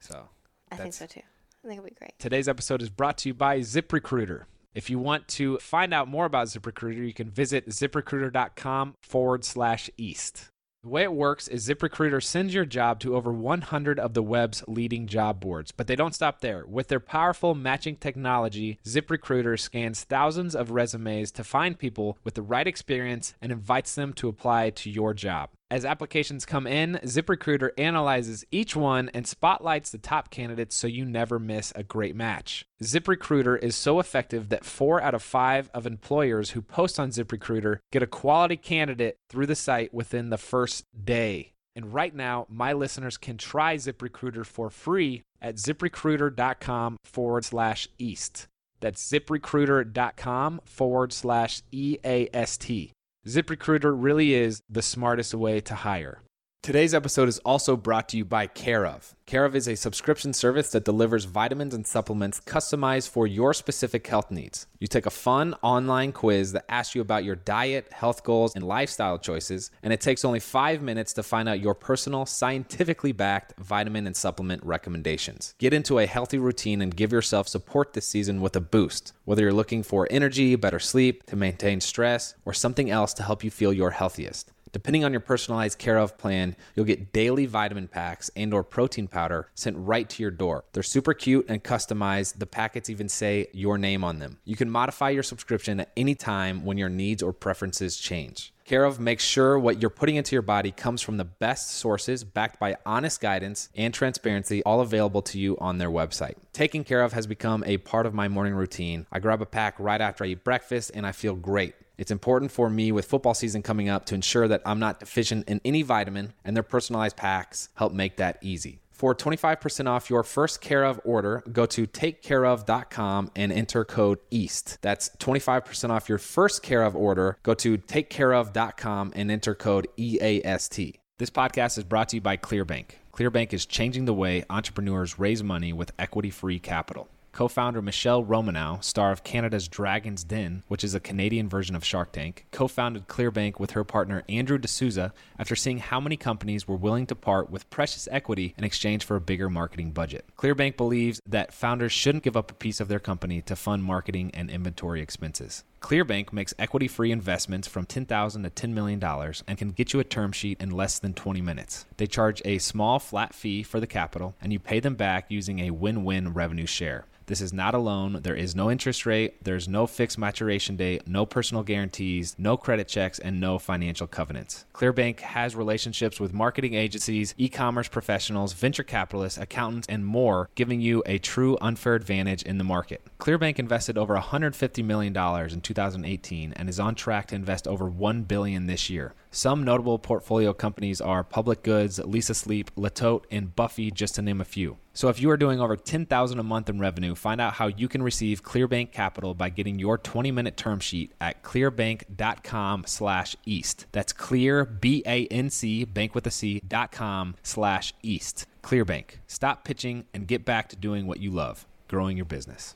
so 0.00 0.28
I 0.70 0.76
think 0.76 0.94
so 0.94 1.06
too. 1.06 1.20
I 1.64 1.68
think 1.68 1.78
it'll 1.78 1.88
be 1.88 1.96
great. 1.96 2.18
Today's 2.18 2.48
episode 2.48 2.82
is 2.82 2.90
brought 2.90 3.18
to 3.18 3.28
you 3.28 3.34
by 3.34 3.60
ZipRecruiter. 3.60 4.44
If 4.74 4.90
you 4.90 4.98
want 4.98 5.26
to 5.28 5.58
find 5.58 5.92
out 5.92 6.08
more 6.08 6.24
about 6.24 6.48
ZipRecruiter, 6.48 7.04
you 7.06 7.14
can 7.14 7.30
visit 7.30 7.68
ziprecruiter.com 7.68 8.94
forward 9.02 9.44
slash 9.44 9.90
east. 9.96 10.50
The 10.88 10.92
way 10.92 11.02
it 11.02 11.12
works 11.12 11.48
is 11.48 11.68
ZipRecruiter 11.68 12.22
sends 12.22 12.54
your 12.54 12.64
job 12.64 12.98
to 13.00 13.14
over 13.14 13.30
100 13.30 14.00
of 14.00 14.14
the 14.14 14.22
web's 14.22 14.64
leading 14.66 15.06
job 15.06 15.38
boards, 15.38 15.70
but 15.70 15.86
they 15.86 15.94
don't 15.94 16.14
stop 16.14 16.40
there. 16.40 16.64
With 16.66 16.88
their 16.88 16.98
powerful 16.98 17.54
matching 17.54 17.96
technology, 17.96 18.78
ZipRecruiter 18.86 19.60
scans 19.60 20.04
thousands 20.04 20.56
of 20.56 20.70
resumes 20.70 21.30
to 21.32 21.44
find 21.44 21.78
people 21.78 22.16
with 22.24 22.36
the 22.36 22.42
right 22.42 22.66
experience 22.66 23.34
and 23.42 23.52
invites 23.52 23.94
them 23.94 24.14
to 24.14 24.28
apply 24.28 24.70
to 24.70 24.88
your 24.88 25.12
job. 25.12 25.50
As 25.70 25.84
applications 25.84 26.46
come 26.46 26.66
in, 26.66 26.98
ZipRecruiter 27.04 27.70
analyzes 27.76 28.42
each 28.50 28.74
one 28.74 29.10
and 29.10 29.26
spotlights 29.26 29.90
the 29.90 29.98
top 29.98 30.30
candidates 30.30 30.74
so 30.74 30.86
you 30.86 31.04
never 31.04 31.38
miss 31.38 31.74
a 31.76 31.82
great 31.82 32.16
match. 32.16 32.64
ZipRecruiter 32.82 33.62
is 33.62 33.76
so 33.76 34.00
effective 34.00 34.48
that 34.48 34.64
four 34.64 35.02
out 35.02 35.14
of 35.14 35.22
five 35.22 35.68
of 35.74 35.86
employers 35.86 36.50
who 36.50 36.62
post 36.62 36.98
on 36.98 37.10
ZipRecruiter 37.10 37.80
get 37.92 38.02
a 38.02 38.06
quality 38.06 38.56
candidate 38.56 39.18
through 39.28 39.44
the 39.44 39.54
site 39.54 39.92
within 39.92 40.30
the 40.30 40.38
first 40.38 40.84
day. 41.04 41.52
And 41.76 41.92
right 41.92 42.14
now, 42.14 42.46
my 42.48 42.72
listeners 42.72 43.18
can 43.18 43.36
try 43.36 43.76
ZipRecruiter 43.76 44.46
for 44.46 44.70
free 44.70 45.22
at 45.42 45.56
ziprecruiter.com 45.56 46.96
forward 47.04 47.44
slash 47.44 47.88
east. 47.98 48.48
That's 48.80 49.06
ziprecruiter.com 49.06 50.62
forward 50.64 51.12
slash 51.12 51.62
EAST. 51.72 52.92
ZipRecruiter 53.26 53.94
really 53.96 54.34
is 54.34 54.62
the 54.68 54.82
smartest 54.82 55.34
way 55.34 55.60
to 55.60 55.74
hire. 55.74 56.22
Today's 56.60 56.92
episode 56.92 57.28
is 57.28 57.38
also 57.40 57.76
brought 57.76 58.10
to 58.10 58.18
you 58.18 58.24
by 58.24 58.46
Care 58.46 58.84
of. 58.84 59.14
Care 59.24 59.44
of 59.44 59.54
is 59.54 59.68
a 59.68 59.76
subscription 59.76 60.32
service 60.32 60.70
that 60.70 60.84
delivers 60.84 61.24
vitamins 61.24 61.72
and 61.72 61.86
supplements 61.86 62.40
customized 62.40 63.08
for 63.08 63.26
your 63.26 63.54
specific 63.54 64.06
health 64.06 64.30
needs. 64.30 64.66
You 64.78 64.86
take 64.86 65.06
a 65.06 65.10
fun 65.10 65.54
online 65.62 66.12
quiz 66.12 66.52
that 66.52 66.64
asks 66.68 66.94
you 66.94 67.00
about 67.00 67.24
your 67.24 67.36
diet, 67.36 67.90
health 67.92 68.24
goals, 68.24 68.54
and 68.54 68.64
lifestyle 68.64 69.18
choices, 69.18 69.70
and 69.82 69.92
it 69.92 70.00
takes 70.00 70.24
only 70.24 70.40
five 70.40 70.82
minutes 70.82 71.12
to 71.14 71.22
find 71.22 71.48
out 71.48 71.60
your 71.60 71.74
personal, 71.74 72.26
scientifically 72.26 73.12
backed 73.12 73.54
vitamin 73.58 74.06
and 74.06 74.16
supplement 74.16 74.62
recommendations. 74.64 75.54
Get 75.58 75.72
into 75.72 75.98
a 75.98 76.06
healthy 76.06 76.38
routine 76.38 76.82
and 76.82 76.94
give 76.94 77.12
yourself 77.12 77.48
support 77.48 77.92
this 77.92 78.06
season 78.06 78.40
with 78.40 78.56
a 78.56 78.60
boost. 78.60 79.12
Whether 79.24 79.42
you're 79.42 79.52
looking 79.52 79.82
for 79.82 80.08
energy, 80.10 80.56
better 80.56 80.80
sleep, 80.80 81.24
to 81.26 81.36
maintain 81.36 81.80
stress, 81.80 82.34
or 82.44 82.52
something 82.52 82.90
else 82.90 83.14
to 83.14 83.22
help 83.22 83.44
you 83.44 83.50
feel 83.50 83.72
your 83.72 83.92
healthiest. 83.92 84.52
Depending 84.72 85.04
on 85.04 85.12
your 85.12 85.20
personalized 85.20 85.78
care 85.78 85.98
of 85.98 86.18
plan, 86.18 86.56
you'll 86.74 86.84
get 86.84 87.12
daily 87.12 87.46
vitamin 87.46 87.88
packs 87.88 88.30
and 88.36 88.52
or 88.52 88.62
protein 88.62 89.08
powder 89.08 89.48
sent 89.54 89.76
right 89.78 90.08
to 90.10 90.22
your 90.22 90.30
door. 90.30 90.64
They're 90.72 90.82
super 90.82 91.14
cute 91.14 91.46
and 91.48 91.62
customized. 91.62 92.38
The 92.38 92.46
packets 92.46 92.90
even 92.90 93.08
say 93.08 93.48
your 93.52 93.78
name 93.78 94.04
on 94.04 94.18
them. 94.18 94.38
You 94.44 94.56
can 94.56 94.70
modify 94.70 95.10
your 95.10 95.22
subscription 95.22 95.80
at 95.80 95.92
any 95.96 96.14
time 96.14 96.64
when 96.64 96.78
your 96.78 96.88
needs 96.88 97.22
or 97.22 97.32
preferences 97.32 97.96
change. 97.96 98.52
Care 98.68 98.84
of 98.84 99.00
makes 99.00 99.24
sure 99.24 99.58
what 99.58 99.80
you're 99.80 99.88
putting 99.88 100.16
into 100.16 100.34
your 100.36 100.42
body 100.42 100.70
comes 100.70 101.00
from 101.00 101.16
the 101.16 101.24
best 101.24 101.70
sources, 101.70 102.22
backed 102.22 102.60
by 102.60 102.76
honest 102.84 103.18
guidance 103.18 103.70
and 103.74 103.94
transparency, 103.94 104.62
all 104.64 104.82
available 104.82 105.22
to 105.22 105.38
you 105.38 105.56
on 105.58 105.78
their 105.78 105.88
website. 105.88 106.34
Taking 106.52 106.84
care 106.84 107.00
of 107.00 107.14
has 107.14 107.26
become 107.26 107.64
a 107.64 107.78
part 107.78 108.04
of 108.04 108.12
my 108.12 108.28
morning 108.28 108.52
routine. 108.52 109.06
I 109.10 109.20
grab 109.20 109.40
a 109.40 109.46
pack 109.46 109.76
right 109.78 110.02
after 110.02 110.22
I 110.22 110.26
eat 110.26 110.44
breakfast 110.44 110.90
and 110.94 111.06
I 111.06 111.12
feel 111.12 111.34
great. 111.34 111.76
It's 111.98 112.12
important 112.12 112.52
for 112.52 112.70
me 112.70 112.92
with 112.92 113.06
football 113.06 113.34
season 113.34 113.62
coming 113.62 113.88
up 113.88 114.06
to 114.06 114.14
ensure 114.14 114.46
that 114.48 114.62
I'm 114.64 114.78
not 114.78 115.00
deficient 115.00 115.48
in 115.48 115.60
any 115.64 115.82
vitamin, 115.82 116.32
and 116.44 116.56
their 116.56 116.62
personalized 116.62 117.16
packs 117.16 117.68
help 117.74 117.92
make 117.92 118.16
that 118.16 118.38
easy. 118.40 118.80
For 118.92 119.14
25% 119.14 119.86
off 119.86 120.10
your 120.10 120.24
first 120.24 120.60
Care 120.60 120.84
of 120.84 121.00
order, 121.04 121.44
go 121.52 121.66
to 121.66 121.86
takecareof.com 121.86 123.30
and 123.36 123.52
enter 123.52 123.84
code 123.84 124.18
EAST. 124.30 124.78
That's 124.82 125.10
25% 125.18 125.90
off 125.90 126.08
your 126.08 126.18
first 126.18 126.62
Care 126.64 126.82
of 126.82 126.96
order. 126.96 127.38
Go 127.44 127.54
to 127.54 127.78
takecareof.com 127.78 129.12
and 129.14 129.30
enter 129.30 129.54
code 129.54 129.86
EAST. 129.96 130.98
This 131.18 131.30
podcast 131.30 131.78
is 131.78 131.84
brought 131.84 132.08
to 132.10 132.16
you 132.16 132.20
by 132.20 132.36
Clearbanc. 132.36 132.90
Clearbanc 133.12 133.52
is 133.52 133.66
changing 133.66 134.04
the 134.04 134.14
way 134.14 134.44
entrepreneurs 134.50 135.18
raise 135.18 135.42
money 135.42 135.72
with 135.72 135.92
equity 135.98 136.30
free 136.30 136.58
capital. 136.58 137.08
Co 137.32 137.48
founder 137.48 137.82
Michelle 137.82 138.24
Romanow, 138.24 138.82
star 138.82 139.12
of 139.12 139.22
Canada's 139.22 139.68
Dragon's 139.68 140.24
Den, 140.24 140.62
which 140.68 140.82
is 140.82 140.94
a 140.94 141.00
Canadian 141.00 141.48
version 141.48 141.76
of 141.76 141.84
Shark 141.84 142.12
Tank, 142.12 142.46
co 142.50 142.68
founded 142.68 143.06
Clearbanc 143.06 143.60
with 143.60 143.72
her 143.72 143.84
partner 143.84 144.24
Andrew 144.28 144.58
D'Souza 144.58 145.12
after 145.38 145.54
seeing 145.54 145.78
how 145.78 146.00
many 146.00 146.16
companies 146.16 146.66
were 146.66 146.76
willing 146.76 147.06
to 147.06 147.14
part 147.14 147.50
with 147.50 147.70
precious 147.70 148.08
equity 148.10 148.54
in 148.58 148.64
exchange 148.64 149.04
for 149.04 149.16
a 149.16 149.20
bigger 149.20 149.48
marketing 149.48 149.92
budget. 149.92 150.24
Clearbanc 150.36 150.76
believes 150.76 151.20
that 151.26 151.52
founders 151.52 151.92
shouldn't 151.92 152.24
give 152.24 152.36
up 152.36 152.50
a 152.50 152.54
piece 152.54 152.80
of 152.80 152.88
their 152.88 152.98
company 152.98 153.40
to 153.42 153.56
fund 153.56 153.84
marketing 153.84 154.30
and 154.34 154.50
inventory 154.50 155.00
expenses. 155.00 155.64
Clearbanc 155.80 156.32
makes 156.32 156.54
equity 156.58 156.88
free 156.88 157.12
investments 157.12 157.68
from 157.68 157.86
10,000 157.86 158.42
to 158.42 158.50
$10 158.50 158.72
million 158.72 159.02
and 159.46 159.58
can 159.58 159.70
get 159.70 159.92
you 159.92 160.00
a 160.00 160.04
term 160.04 160.32
sheet 160.32 160.60
in 160.60 160.70
less 160.70 160.98
than 160.98 161.14
20 161.14 161.40
minutes. 161.40 161.86
They 161.96 162.06
charge 162.06 162.42
a 162.44 162.58
small 162.58 162.98
flat 162.98 163.34
fee 163.34 163.62
for 163.62 163.80
the 163.80 163.86
capital, 163.86 164.34
and 164.40 164.52
you 164.52 164.58
pay 164.58 164.80
them 164.80 164.96
back 164.96 165.26
using 165.28 165.60
a 165.60 165.70
win 165.70 166.04
win 166.04 166.34
revenue 166.34 166.66
share. 166.66 167.06
This 167.28 167.42
is 167.42 167.52
not 167.52 167.74
a 167.74 167.78
loan. 167.78 168.20
There 168.22 168.34
is 168.34 168.56
no 168.56 168.70
interest 168.70 169.04
rate. 169.04 169.44
There's 169.44 169.68
no 169.68 169.86
fixed 169.86 170.16
maturation 170.16 170.76
date, 170.76 171.06
no 171.06 171.26
personal 171.26 171.62
guarantees, 171.62 172.34
no 172.38 172.56
credit 172.56 172.88
checks, 172.88 173.18
and 173.18 173.38
no 173.38 173.58
financial 173.58 174.06
covenants. 174.06 174.64
Clearbanc 174.72 175.20
has 175.20 175.54
relationships 175.54 176.18
with 176.18 176.32
marketing 176.32 176.72
agencies, 176.72 177.34
e 177.36 177.50
commerce 177.50 177.86
professionals, 177.86 178.54
venture 178.54 178.82
capitalists, 178.82 179.38
accountants, 179.38 179.86
and 179.90 180.06
more, 180.06 180.48
giving 180.54 180.80
you 180.80 181.02
a 181.04 181.18
true 181.18 181.58
unfair 181.60 181.94
advantage 181.94 182.42
in 182.44 182.56
the 182.56 182.64
market. 182.64 183.02
Clearbanc 183.18 183.58
invested 183.58 183.98
over 183.98 184.16
$150 184.16 184.82
million 184.82 185.14
in 185.14 185.60
2018 185.68 186.54
and 186.54 186.68
is 186.68 186.80
on 186.80 186.94
track 186.94 187.26
to 187.26 187.34
invest 187.34 187.68
over 187.68 187.88
1 187.88 188.22
billion 188.22 188.66
this 188.66 188.88
year. 188.88 189.14
Some 189.30 189.62
notable 189.62 189.98
portfolio 189.98 190.54
companies 190.54 191.00
are 191.00 191.22
Public 191.22 191.62
Goods, 191.62 191.98
Leesa 191.98 192.34
Sleep, 192.34 192.70
Le 192.74 192.88
Tote, 192.88 193.26
and 193.30 193.54
Buffy, 193.54 193.90
just 193.90 194.14
to 194.14 194.22
name 194.22 194.40
a 194.40 194.46
few. 194.46 194.78
So 194.94 195.08
if 195.10 195.20
you 195.20 195.30
are 195.30 195.36
doing 195.36 195.60
over 195.60 195.76
10000 195.76 196.38
a 196.38 196.42
month 196.42 196.70
in 196.70 196.80
revenue, 196.80 197.14
find 197.14 197.38
out 197.40 197.52
how 197.52 197.66
you 197.66 197.86
can 197.86 198.02
receive 198.02 198.42
Clearbanc 198.42 198.90
Capital 198.90 199.34
by 199.34 199.50
getting 199.50 199.78
your 199.78 199.98
20-minute 199.98 200.56
term 200.56 200.80
sheet 200.80 201.12
at 201.20 201.42
clearbanc.com 201.42 202.84
slash 202.86 203.36
east. 203.44 203.84
That's 203.92 204.14
clear, 204.14 204.64
B-A-N-C, 204.64 205.84
bank 205.84 206.14
with 206.14 206.26
a 206.26 206.30
C, 206.30 206.62
dot 206.66 206.90
com 206.90 207.36
slash 207.42 207.92
east. 208.02 208.46
Clearbanc. 208.62 209.10
Stop 209.26 209.64
pitching 209.64 210.06
and 210.14 210.26
get 210.26 210.46
back 210.46 210.70
to 210.70 210.76
doing 210.76 211.06
what 211.06 211.20
you 211.20 211.30
love, 211.30 211.66
growing 211.88 212.16
your 212.16 212.26
business. 212.26 212.74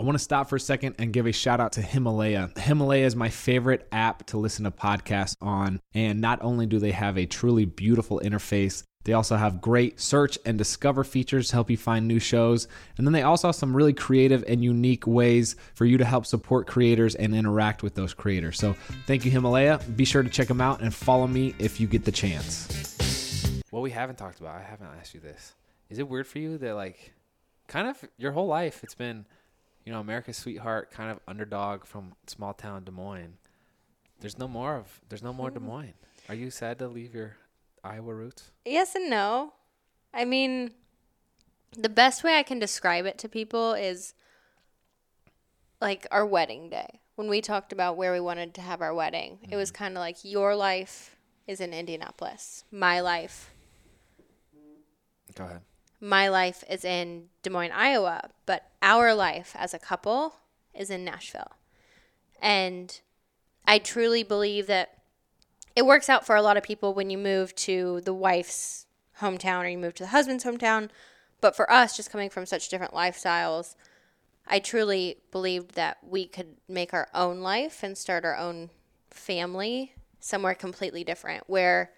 I 0.00 0.02
want 0.02 0.16
to 0.16 0.24
stop 0.24 0.48
for 0.48 0.56
a 0.56 0.60
second 0.60 0.94
and 0.98 1.12
give 1.12 1.26
a 1.26 1.32
shout 1.32 1.60
out 1.60 1.72
to 1.72 1.82
Himalaya. 1.82 2.48
Himalaya 2.56 3.04
is 3.04 3.14
my 3.14 3.28
favorite 3.28 3.86
app 3.92 4.24
to 4.28 4.38
listen 4.38 4.64
to 4.64 4.70
podcasts 4.70 5.36
on. 5.42 5.78
And 5.92 6.22
not 6.22 6.38
only 6.40 6.64
do 6.64 6.78
they 6.78 6.92
have 6.92 7.18
a 7.18 7.26
truly 7.26 7.66
beautiful 7.66 8.18
interface, 8.24 8.82
they 9.04 9.12
also 9.12 9.36
have 9.36 9.60
great 9.60 10.00
search 10.00 10.38
and 10.46 10.56
discover 10.56 11.04
features 11.04 11.48
to 11.48 11.56
help 11.56 11.68
you 11.68 11.76
find 11.76 12.08
new 12.08 12.18
shows. 12.18 12.66
And 12.96 13.06
then 13.06 13.12
they 13.12 13.20
also 13.20 13.48
have 13.48 13.56
some 13.56 13.76
really 13.76 13.92
creative 13.92 14.42
and 14.48 14.64
unique 14.64 15.06
ways 15.06 15.54
for 15.74 15.84
you 15.84 15.98
to 15.98 16.04
help 16.06 16.24
support 16.24 16.66
creators 16.66 17.14
and 17.14 17.34
interact 17.34 17.82
with 17.82 17.94
those 17.94 18.14
creators. 18.14 18.58
So 18.58 18.74
thank 19.06 19.26
you, 19.26 19.30
Himalaya. 19.30 19.80
Be 19.96 20.06
sure 20.06 20.22
to 20.22 20.30
check 20.30 20.48
them 20.48 20.62
out 20.62 20.80
and 20.80 20.94
follow 20.94 21.26
me 21.26 21.54
if 21.58 21.78
you 21.78 21.86
get 21.86 22.06
the 22.06 22.12
chance. 22.12 23.60
What 23.68 23.80
we 23.82 23.90
haven't 23.90 24.16
talked 24.16 24.40
about, 24.40 24.54
I 24.54 24.62
haven't 24.62 24.88
asked 24.98 25.12
you 25.12 25.20
this. 25.20 25.52
Is 25.90 25.98
it 25.98 26.08
weird 26.08 26.26
for 26.26 26.38
you 26.38 26.56
that 26.56 26.74
like 26.74 27.12
kind 27.68 27.86
of 27.86 28.02
your 28.16 28.32
whole 28.32 28.46
life 28.46 28.82
it's 28.82 28.94
been, 28.94 29.26
you 29.84 29.92
know, 29.92 30.00
America's 30.00 30.36
sweetheart, 30.36 30.90
kind 30.90 31.10
of 31.10 31.20
underdog 31.26 31.84
from 31.84 32.12
small 32.26 32.54
town 32.54 32.84
Des 32.84 32.90
Moines. 32.90 33.38
There's 34.20 34.38
no 34.38 34.48
more 34.48 34.76
of 34.76 35.00
there's 35.08 35.22
no 35.22 35.32
more 35.32 35.50
Des 35.50 35.58
mm-hmm. 35.58 35.68
Moines. 35.68 35.94
Are 36.28 36.34
you 36.34 36.50
sad 36.50 36.78
to 36.78 36.88
leave 36.88 37.14
your 37.14 37.36
Iowa 37.82 38.14
roots? 38.14 38.50
Yes 38.64 38.94
and 38.94 39.08
no. 39.08 39.54
I 40.12 40.24
mean, 40.24 40.72
the 41.76 41.88
best 41.88 42.22
way 42.22 42.36
I 42.36 42.42
can 42.42 42.58
describe 42.58 43.06
it 43.06 43.18
to 43.18 43.28
people 43.28 43.72
is 43.72 44.14
like 45.80 46.06
our 46.10 46.26
wedding 46.26 46.68
day. 46.68 47.00
When 47.16 47.28
we 47.28 47.40
talked 47.40 47.72
about 47.72 47.96
where 47.96 48.12
we 48.12 48.20
wanted 48.20 48.54
to 48.54 48.60
have 48.60 48.80
our 48.80 48.94
wedding, 48.94 49.38
it 49.50 49.56
was 49.56 49.70
mm-hmm. 49.70 49.84
kind 49.84 49.96
of 49.96 50.00
like 50.00 50.18
your 50.22 50.54
life 50.56 51.16
is 51.46 51.60
in 51.60 51.72
Indianapolis. 51.72 52.64
My 52.70 53.00
life, 53.00 53.50
Go 55.34 55.44
ahead. 55.44 55.60
My 56.00 56.28
life 56.28 56.64
is 56.68 56.84
in 56.84 57.28
Des 57.42 57.50
Moines, 57.50 57.72
Iowa, 57.72 58.30
but 58.46 58.70
our 58.82 59.14
life 59.14 59.54
as 59.58 59.74
a 59.74 59.78
couple 59.78 60.36
is 60.74 60.90
in 60.90 61.04
Nashville. 61.04 61.52
And 62.40 63.00
I 63.66 63.78
truly 63.78 64.22
believe 64.22 64.66
that 64.66 64.98
it 65.76 65.84
works 65.84 66.08
out 66.08 66.26
for 66.26 66.36
a 66.36 66.42
lot 66.42 66.56
of 66.56 66.62
people 66.62 66.94
when 66.94 67.10
you 67.10 67.18
move 67.18 67.54
to 67.56 68.00
the 68.04 68.14
wife's 68.14 68.86
hometown 69.20 69.64
or 69.64 69.68
you 69.68 69.78
move 69.78 69.94
to 69.94 70.04
the 70.04 70.08
husband's 70.08 70.44
hometown. 70.44 70.88
But 71.40 71.54
for 71.54 71.70
us, 71.70 71.96
just 71.96 72.10
coming 72.10 72.30
from 72.30 72.46
such 72.46 72.68
different 72.68 72.94
lifestyles, 72.94 73.74
I 74.46 74.58
truly 74.58 75.18
believed 75.30 75.74
that 75.74 75.98
we 76.02 76.26
could 76.26 76.56
make 76.68 76.92
our 76.92 77.08
own 77.14 77.40
life 77.40 77.82
and 77.82 77.96
start 77.96 78.24
our 78.24 78.36
own 78.36 78.70
family 79.10 79.94
somewhere 80.18 80.54
completely 80.54 81.04
different 81.04 81.44
where 81.48 81.92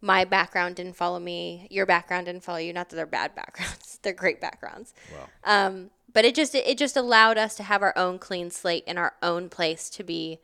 my 0.00 0.24
background 0.24 0.76
didn't 0.76 0.94
follow 0.96 1.18
me, 1.18 1.66
your 1.70 1.86
background 1.86 2.26
didn't 2.26 2.42
follow 2.44 2.58
you. 2.58 2.72
Not 2.72 2.88
that 2.90 2.96
they're 2.96 3.06
bad 3.06 3.34
backgrounds; 3.36 3.98
they're 4.02 4.12
great 4.12 4.40
backgrounds. 4.40 4.94
Well, 5.12 5.28
Um, 5.44 5.90
but 6.12 6.24
it 6.24 6.34
just 6.34 6.54
it 6.54 6.78
just 6.78 6.96
allowed 6.96 7.36
us 7.38 7.54
to 7.56 7.62
have 7.62 7.82
our 7.82 7.96
own 7.96 8.18
clean 8.18 8.50
slate 8.50 8.84
and 8.86 8.98
our 8.98 9.14
own 9.22 9.48
place 9.48 9.90
to 9.90 10.02
be 10.04 10.40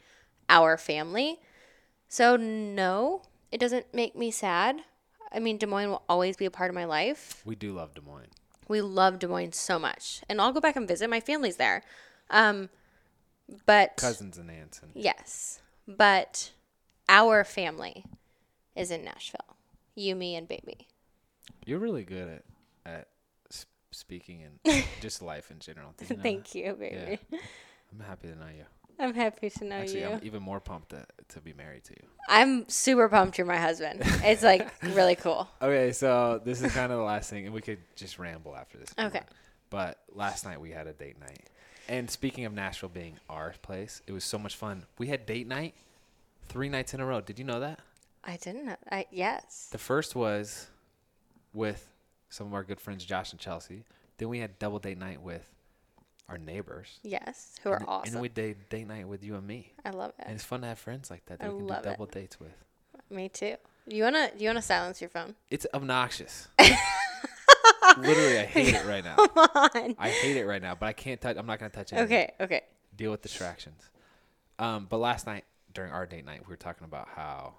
our 0.49 0.77
family. 0.77 1.41
So 2.09 2.37
no, 2.37 3.23
it 3.51 3.59
doesn't 3.59 3.93
make 3.95 4.15
me 4.15 4.31
sad. 4.31 4.83
I 5.33 5.41
mean, 5.41 5.59
Des 5.59 5.67
Moines 5.67 5.89
will 5.91 6.03
always 6.09 6.37
be 6.37 6.45
a 6.45 6.51
part 6.51 6.71
of 6.71 6.75
my 6.75 6.85
life. 6.85 7.43
we 7.45 7.57
do 7.57 7.73
love 7.73 7.95
Des 7.95 8.03
Moines. 8.03 8.29
We 8.69 8.81
love 8.81 9.19
Des 9.19 9.27
Moines 9.27 9.57
so 9.57 9.79
much, 9.79 10.23
and 10.29 10.41
I'll 10.41 10.53
go 10.53 10.61
back 10.61 10.77
and 10.77 10.87
visit. 10.87 11.11
My 11.11 11.21
family's 11.21 11.57
there. 11.57 11.83
Um, 12.31 12.69
but 13.67 13.97
Cousins 13.97 14.39
and 14.39 14.51
aunts 14.51 14.81
and 14.83 14.91
yes, 14.95 15.61
but 15.87 16.53
our 17.09 17.45
family 17.45 18.05
is 18.77 18.91
in 18.91 19.05
Nashville. 19.05 19.57
You, 19.95 20.15
me, 20.17 20.35
and 20.37 20.49
baby. 20.49 20.89
you're 21.65 21.79
really 21.79 22.05
good 22.05 22.29
at 22.29 22.45
at 22.87 23.09
s- 23.51 23.67
speaking 23.93 24.43
and 24.43 24.85
just 25.01 25.23
life 25.23 25.51
in 25.51 25.59
general. 25.61 25.95
You 26.09 26.17
know 26.17 26.23
Thank 26.23 26.49
that? 26.49 26.55
you, 26.59 26.73
baby. 26.75 27.19
I'm 27.93 28.01
happy 28.05 28.29
to 28.29 28.35
know 28.37 28.47
you. 28.57 28.65
I'm 28.99 29.15
happy 29.15 29.51
to 29.51 29.65
know 29.65 29.77
you. 29.77 29.83
Actually, 29.83 30.01
you. 30.01 30.09
I'm 30.09 30.21
even 30.23 30.43
more 30.43 30.61
pumped 30.61 30.91
to, 30.91 31.05
to 31.31 31.41
be 31.41 31.53
married 31.53 31.85
to 31.85 31.93
you. 31.95 32.07
I'm 32.29 32.69
super 32.69 33.09
pumped 33.09 33.39
you're 33.39 33.47
my 33.47 33.57
husband. 33.57 34.03
It's 34.25 34.43
like 34.43 34.73
really 34.83 35.17
cool. 35.17 35.49
Okay, 35.63 35.93
so 35.93 36.41
this 36.45 36.63
is 36.63 36.73
kind 36.73 36.93
of 36.93 36.99
the 36.99 37.05
last 37.05 37.31
thing, 37.31 37.45
and 37.45 37.55
we 37.55 37.61
could 37.61 37.79
just 37.97 38.19
ramble 38.19 38.55
after 38.57 38.79
this. 38.79 38.91
Okay. 38.99 39.19
want. 39.19 39.29
But 39.71 39.99
last 40.13 40.45
night 40.45 40.61
we 40.61 40.71
had 40.71 40.87
a 40.87 40.93
date 40.93 41.19
night, 41.21 41.51
and 41.89 42.09
speaking 42.11 42.45
of 42.45 42.53
Nashville 42.53 42.89
being 42.89 43.15
our 43.29 43.55
place, 43.63 44.01
it 44.07 44.13
was 44.13 44.23
so 44.25 44.39
much 44.39 44.55
fun. 44.55 44.85
We 44.99 45.09
had 45.09 45.27
date 45.27 45.49
night 45.49 45.75
three 46.49 46.69
nights 46.69 46.95
in 46.95 47.01
a 47.01 47.07
row. 47.07 47.21
Did 47.21 47.39
you 47.39 47.45
know 47.45 47.61
that? 47.61 47.81
I 48.27 48.37
didn't 48.37 48.67
know. 48.67 48.77
I 48.91 49.07
yes. 49.11 49.69
The 49.71 49.79
first 49.79 50.15
was 50.15 50.69
with 51.53 51.89
some 52.29 52.47
of 52.47 52.55
our 52.55 52.65
good 52.65 52.81
friends 52.81 53.05
Josh 53.05 53.33
and 53.33 53.41
Chelsea. 53.41 53.85
Then 54.19 54.29
we 54.29 54.39
had 54.39 54.59
double 54.59 54.79
date 54.79 54.99
night 54.99 55.21
with 55.23 55.47
our 56.29 56.39
neighbors. 56.39 57.01
Yes. 57.03 57.57
Who 57.63 57.71
are 57.71 57.77
and, 57.77 57.87
awesome. 57.89 58.15
And 58.15 58.23
we 58.23 58.29
did 58.29 58.69
date 58.69 58.87
night 58.87 59.07
with 59.07 59.23
you 59.23 59.37
and 59.37 59.47
me. 59.47 59.73
I 59.85 59.91
love 59.91 60.13
it. 60.19 60.25
And 60.27 60.35
it's 60.35 60.45
fun 60.45 60.63
to 60.63 60.69
have 60.69 60.79
friends 60.79 61.11
like 61.11 61.27
that 61.27 61.41
that 61.41 61.47
I 61.47 61.53
we 61.53 61.59
can 61.59 61.67
do 61.67 61.75
it. 61.75 61.83
double 61.83 62.07
dates 62.07 62.41
with. 62.41 62.55
Me 63.11 63.29
too. 63.29 63.57
You 63.87 64.05
wanna 64.05 64.31
do 64.37 64.43
you 64.43 64.49
wanna 64.49 64.63
silence 64.63 65.01
your 65.01 65.11
phone? 65.11 65.35
It's 65.51 65.67
obnoxious. 65.75 66.49
Literally, 67.99 68.39
I 68.39 68.45
hate 68.45 68.75
it 68.75 68.87
right 68.87 69.05
now. 69.05 69.17
Come 69.17 69.49
on. 69.55 69.95
I 69.99 70.09
hate 70.09 70.37
it 70.37 70.47
right 70.47 70.63
now, 70.63 70.75
but 70.75 70.87
I 70.87 70.93
can't 70.95 71.21
touch. 71.21 71.37
I'm 71.37 71.47
not 71.47 71.59
gonna 71.59 71.71
touch 71.71 71.93
it. 71.93 71.99
Okay, 72.01 72.33
okay. 72.41 72.63
Deal 72.97 73.11
with 73.11 73.21
distractions. 73.21 73.91
Um, 74.59 74.87
but 74.89 74.99
last 74.99 75.27
night 75.27 75.45
during 75.75 75.93
our 75.93 76.07
date 76.07 76.25
night, 76.25 76.41
we 76.47 76.51
were 76.51 76.57
talking 76.57 76.85
about 76.85 77.09
how 77.15 77.55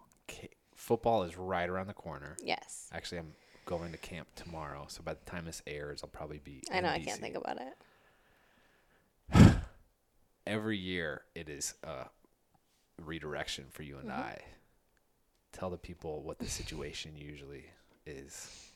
football 0.86 1.24
is 1.24 1.36
right 1.36 1.68
around 1.68 1.88
the 1.88 1.94
corner. 1.94 2.38
Yes. 2.44 2.89
Actually, 2.94 3.18
I'm 3.20 3.34
going 3.65 3.92
to 3.92 3.98
camp 3.98 4.27
tomorrow, 4.36 4.86
so 4.88 5.01
by 5.04 5.13
the 5.15 5.25
time 5.25 5.46
this 5.46 5.63
airs, 5.65 6.01
I'll 6.04 6.10
probably 6.10 6.39
be. 6.44 6.62
I 6.72 6.82
know 6.82 6.89
I 6.89 7.00
can't 7.00 7.20
think 7.20 7.36
about 7.36 7.58
it. 9.34 9.56
Every 10.48 10.77
year, 10.77 11.22
it 11.34 11.50
is 11.50 11.74
a 11.84 12.06
redirection 13.04 13.65
for 13.72 13.82
you 13.84 13.98
and 13.98 14.10
Mm-hmm. 14.10 14.22
I. 14.22 14.38
Tell 15.51 15.70
the 15.70 15.77
people 15.77 16.22
what 16.22 16.38
the 16.38 16.48
situation 16.48 17.13
usually 17.18 17.65
is 18.06 18.72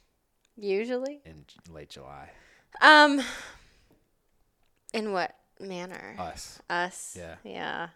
Usually. 0.58 1.20
in 1.26 1.46
late 1.70 1.90
July. 1.90 2.32
Um 2.82 3.22
in 4.94 5.12
what 5.12 5.36
manner? 5.60 6.16
Us. 6.18 6.60
Us. 6.70 7.16
Yeah. 7.20 7.36
Yeah. 7.44 7.90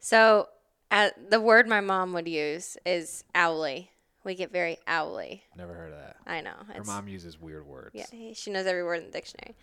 So 0.00 0.48
uh, 0.90 1.10
the 1.28 1.40
word 1.40 1.68
my 1.68 1.80
mom 1.80 2.12
would 2.12 2.28
use 2.28 2.76
is 2.84 3.24
owly. 3.34 3.90
We 4.24 4.34
get 4.34 4.52
very 4.52 4.78
owly. 4.86 5.44
Never 5.56 5.72
heard 5.72 5.92
of 5.92 5.98
that. 5.98 6.16
I 6.26 6.40
know. 6.40 6.54
Her 6.74 6.84
mom 6.84 7.08
uses 7.08 7.40
weird 7.40 7.66
words. 7.66 7.90
Yeah, 7.94 8.32
she 8.34 8.50
knows 8.50 8.66
every 8.66 8.84
word 8.84 9.00
in 9.00 9.06
the 9.06 9.12
dictionary. 9.12 9.56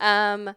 Um, 0.00 0.54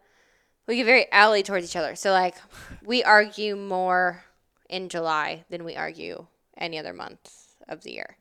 we 0.67 0.77
get 0.77 0.85
very 0.85 1.07
owly 1.11 1.43
towards 1.43 1.65
each 1.65 1.75
other. 1.75 1.95
So 1.95 2.11
like, 2.11 2.35
we 2.85 3.03
argue 3.03 3.55
more 3.55 4.23
in 4.69 4.87
July 4.89 5.43
than 5.49 5.63
we 5.63 5.75
argue 5.75 6.27
any 6.57 6.77
other 6.77 6.93
month 6.93 7.55
of 7.67 7.83
the 7.83 7.91
year, 7.91 8.17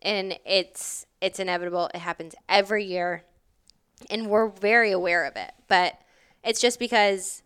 and 0.00 0.38
it's 0.44 1.06
it's 1.20 1.40
inevitable. 1.40 1.90
It 1.94 1.98
happens 1.98 2.34
every 2.48 2.84
year, 2.84 3.24
and 4.10 4.28
we're 4.28 4.48
very 4.48 4.92
aware 4.92 5.24
of 5.24 5.36
it. 5.36 5.52
But 5.66 5.98
it's 6.44 6.60
just 6.60 6.78
because 6.78 7.42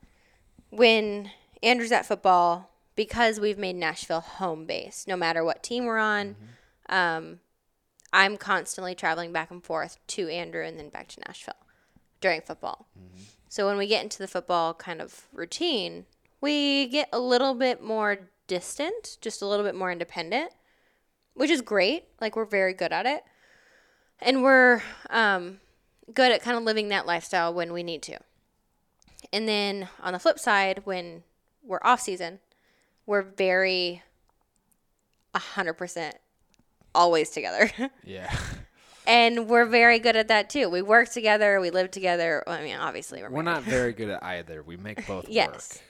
when 0.71 1.31
Andrew's 1.63 1.93
at 1.93 2.07
football, 2.07 2.71
because 2.97 3.39
we've 3.39 3.59
made 3.59 3.77
Nashville 3.77 4.21
home 4.21 4.67
base, 4.67 5.05
no 5.07 5.17
matter 5.17 5.45
what 5.45 5.63
team 5.63 5.85
we're 5.85 5.99
on. 5.99 6.35
Um, 6.89 7.41
I'm 8.13 8.37
constantly 8.37 8.95
traveling 8.95 9.33
back 9.33 9.51
and 9.51 9.63
forth 9.63 9.99
to 10.09 10.29
Andrew 10.29 10.65
and 10.65 10.79
then 10.79 10.89
back 10.89 11.09
to 11.09 11.21
Nashville 11.27 11.55
during 12.21 12.41
football. 12.41 12.89
So 13.49 13.67
when 13.67 13.77
we 13.77 13.87
get 13.87 14.03
into 14.03 14.19
the 14.19 14.29
football 14.29 14.75
kind 14.75 15.01
of 15.01 15.29
routine, 15.33 16.07
we 16.41 16.87
get 16.87 17.09
a 17.13 17.19
little 17.19 17.55
bit 17.55 17.83
more 17.83 18.31
distant, 18.47 19.19
just 19.21 19.43
a 19.43 19.47
little 19.47 19.65
bit 19.65 19.75
more 19.75 19.93
independent, 19.93 20.53
which 21.35 21.51
is 21.51 21.61
great. 21.61 22.05
Like 22.21 22.37
we're 22.37 22.45
very 22.45 22.73
good 22.73 22.93
at 22.93 23.07
it. 23.07 23.25
And 24.21 24.43
we're 24.43 24.83
um, 25.11 25.61
good 26.15 26.33
at 26.33 26.43
kind 26.43 26.57
of 26.57 26.63
living 26.63 26.89
that 26.89 27.07
lifestyle 27.07 27.53
when 27.53 27.73
we 27.73 27.83
need 27.83 28.03
to. 28.03 28.19
And 29.33 29.47
then 29.47 29.89
on 30.03 30.15
the 30.15 30.19
flip 30.19 30.39
side, 30.39 30.83
when 30.85 31.23
we're 31.63 31.81
off 31.83 32.01
season, 32.01 32.39
we're 33.07 33.23
very 33.23 34.03
100% 35.35 36.13
always 36.95 37.31
together. 37.31 37.71
Yeah. 38.05 38.35
and 39.07 39.49
we're 39.49 39.67
very 39.67 39.99
good 39.99 40.17
at 40.17 40.29
that 40.29 40.51
too. 40.51 40.69
We 40.69 40.83
work 40.83 41.11
together, 41.11 41.61
we 41.61 41.71
live 41.71 41.91
together. 41.91 42.43
Well, 42.47 42.57
I 42.59 42.63
mean, 42.63 42.77
obviously 42.77 43.23
we're, 43.23 43.31
We're 43.31 43.43
not 43.43 43.63
very 43.63 43.93
good 44.01 44.09
at 44.11 44.23
either. 44.23 44.63
We 44.63 44.77
make 44.77 45.07
both 45.07 45.29
Yes. 45.29 45.51
work. 45.53 45.83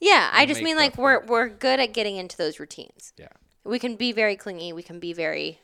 Yeah, 0.00 0.30
I 0.32 0.46
just 0.46 0.62
mean 0.62 0.76
like 0.76 0.96
we're 0.96 1.18
work. 1.20 1.28
we're 1.28 1.48
good 1.48 1.78
at 1.78 1.92
getting 1.92 2.16
into 2.16 2.36
those 2.36 2.58
routines. 2.58 3.12
Yeah. 3.18 3.28
We 3.64 3.78
can 3.78 3.96
be 3.96 4.12
very 4.12 4.34
clingy, 4.36 4.72
we 4.72 4.82
can 4.82 4.98
be 4.98 5.12
very 5.12 5.60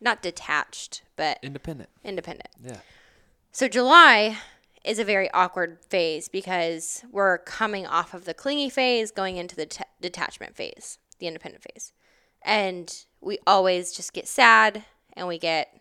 not 0.00 0.20
detached, 0.22 1.02
but 1.16 1.38
Independent. 1.42 1.88
independent. 2.04 2.48
Yeah. 2.62 2.78
So 3.52 3.68
July 3.68 4.36
is 4.84 4.98
a 4.98 5.04
very 5.04 5.30
awkward 5.32 5.78
phase 5.88 6.28
because 6.28 7.04
we're 7.10 7.38
coming 7.38 7.86
off 7.86 8.12
of 8.14 8.24
the 8.26 8.34
clingy 8.34 8.68
phase 8.68 9.10
going 9.10 9.36
into 9.38 9.56
the 9.56 9.66
t- 9.66 9.82
detachment 10.00 10.54
phase, 10.56 10.98
the 11.18 11.26
independent 11.26 11.64
phase. 11.64 11.92
And 12.42 12.94
we 13.20 13.38
always 13.46 13.92
just 13.92 14.12
get 14.12 14.28
sad 14.28 14.84
and 15.14 15.26
we 15.26 15.38
get 15.38 15.80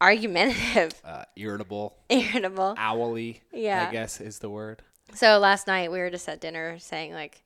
argumentative, 0.00 1.00
Uh, 1.04 1.24
irritable, 1.36 1.96
irritable. 2.08 2.74
owly. 2.78 3.42
Yeah. 3.52 3.86
I 3.88 3.92
guess 3.92 4.20
is 4.20 4.38
the 4.40 4.50
word. 4.50 4.82
So 5.14 5.38
last 5.38 5.66
night 5.66 5.90
we 5.92 5.98
were 5.98 6.10
just 6.10 6.28
at 6.28 6.40
dinner 6.40 6.78
saying 6.78 7.12
like 7.12 7.42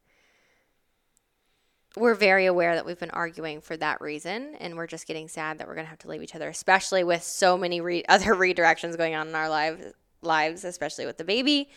we're 1.96 2.14
very 2.14 2.46
aware 2.46 2.74
that 2.74 2.84
we've 2.84 2.98
been 2.98 3.10
arguing 3.10 3.60
for 3.60 3.76
that 3.76 4.00
reason 4.00 4.54
and 4.58 4.76
we're 4.76 4.86
just 4.86 5.06
getting 5.06 5.28
sad 5.28 5.58
that 5.58 5.66
we're 5.68 5.74
going 5.74 5.86
to 5.86 5.90
have 5.90 5.98
to 6.00 6.08
leave 6.08 6.22
each 6.22 6.34
other 6.34 6.48
especially 6.48 7.04
with 7.04 7.22
so 7.22 7.56
many 7.56 7.80
re- 7.80 8.04
other 8.08 8.34
redirections 8.34 8.96
going 8.96 9.14
on 9.14 9.28
in 9.28 9.34
our 9.34 9.48
lives 9.48 9.92
lives 10.24 10.64
especially 10.64 11.06
with 11.06 11.18
the 11.18 11.24
baby 11.24 11.70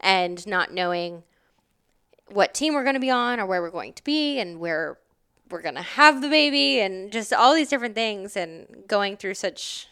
and 0.00 0.46
not 0.46 0.72
knowing 0.72 1.22
what 2.28 2.54
team 2.54 2.74
we're 2.74 2.84
going 2.84 2.94
to 2.94 3.00
be 3.00 3.10
on 3.10 3.38
or 3.38 3.46
where 3.46 3.60
we're 3.60 3.70
going 3.70 3.92
to 3.92 4.04
be 4.04 4.38
and 4.38 4.58
where 4.58 4.98
we're 5.50 5.62
going 5.62 5.74
to 5.74 5.82
have 5.82 6.22
the 6.22 6.28
baby 6.28 6.80
and 6.80 7.12
just 7.12 7.32
all 7.32 7.54
these 7.54 7.68
different 7.68 7.94
things 7.94 8.36
and 8.36 8.84
going 8.86 9.16
through 9.16 9.34
such 9.34 9.88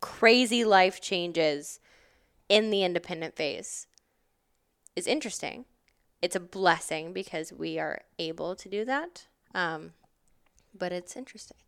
crazy 0.00 0.64
life 0.64 1.00
changes 1.00 1.80
in 2.48 2.70
the 2.70 2.82
independent 2.82 3.36
phase 3.36 3.86
is 4.94 5.06
interesting. 5.06 5.64
It's 6.22 6.36
a 6.36 6.40
blessing 6.40 7.12
because 7.12 7.52
we 7.52 7.78
are 7.78 8.02
able 8.18 8.56
to 8.56 8.68
do 8.68 8.84
that. 8.84 9.26
Um, 9.54 9.92
but 10.76 10.92
it's 10.92 11.16
interesting. 11.16 11.58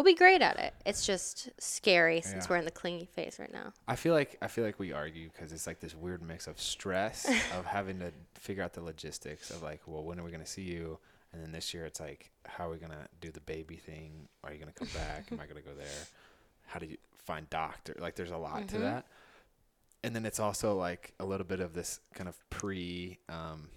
We'll 0.00 0.14
be 0.14 0.14
great 0.14 0.40
at 0.40 0.58
it. 0.58 0.72
It's 0.86 1.04
just 1.04 1.50
scary 1.58 2.22
since 2.22 2.46
Yeah. 2.46 2.48
we're 2.48 2.56
in 2.56 2.64
the 2.64 2.70
clingy 2.70 3.04
phase 3.04 3.36
right 3.38 3.52
now. 3.52 3.74
I 3.86 3.96
feel 3.96 4.14
like 4.14 4.38
I 4.40 4.46
feel 4.48 4.64
like 4.64 4.78
we 4.78 4.92
argue 4.94 5.28
because 5.28 5.52
it's 5.52 5.66
like 5.66 5.78
this 5.78 5.94
weird 5.94 6.22
mix 6.22 6.46
of 6.46 6.58
stress 6.58 7.26
of 7.54 7.66
having 7.66 7.98
to 7.98 8.10
figure 8.32 8.62
out 8.62 8.72
the 8.72 8.80
logistics 8.82 9.50
of 9.50 9.62
like, 9.62 9.82
well, 9.86 10.02
when 10.02 10.18
are 10.18 10.22
we 10.22 10.30
gonna 10.30 10.46
see 10.46 10.62
you? 10.62 10.98
And 11.34 11.42
then 11.42 11.52
this 11.52 11.74
year 11.74 11.84
it's 11.84 12.00
like, 12.00 12.30
how 12.46 12.68
are 12.68 12.70
we 12.70 12.78
gonna 12.78 13.08
do 13.20 13.30
the 13.30 13.42
baby 13.42 13.76
thing? 13.76 14.26
Are 14.42 14.50
you 14.54 14.58
gonna 14.58 14.72
come 14.72 14.88
back? 14.94 15.30
Am 15.32 15.38
I 15.38 15.44
gonna 15.44 15.60
go 15.60 15.74
there? 15.76 15.86
How 16.66 16.78
do 16.80 16.86
you 16.86 16.96
find 17.26 17.50
doctor? 17.50 17.94
Like, 17.98 18.16
there's 18.16 18.30
a 18.30 18.38
lot 18.38 18.68
to 18.68 18.78
that. 18.78 19.04
And 20.02 20.16
then 20.16 20.24
it's 20.24 20.40
also 20.40 20.76
like 20.76 21.12
a 21.20 21.26
little 21.26 21.46
bit 21.46 21.60
of 21.60 21.74
this 21.74 22.00
kind 22.14 22.26
of 22.26 22.38
pre 22.48 23.18
um, 23.28 23.68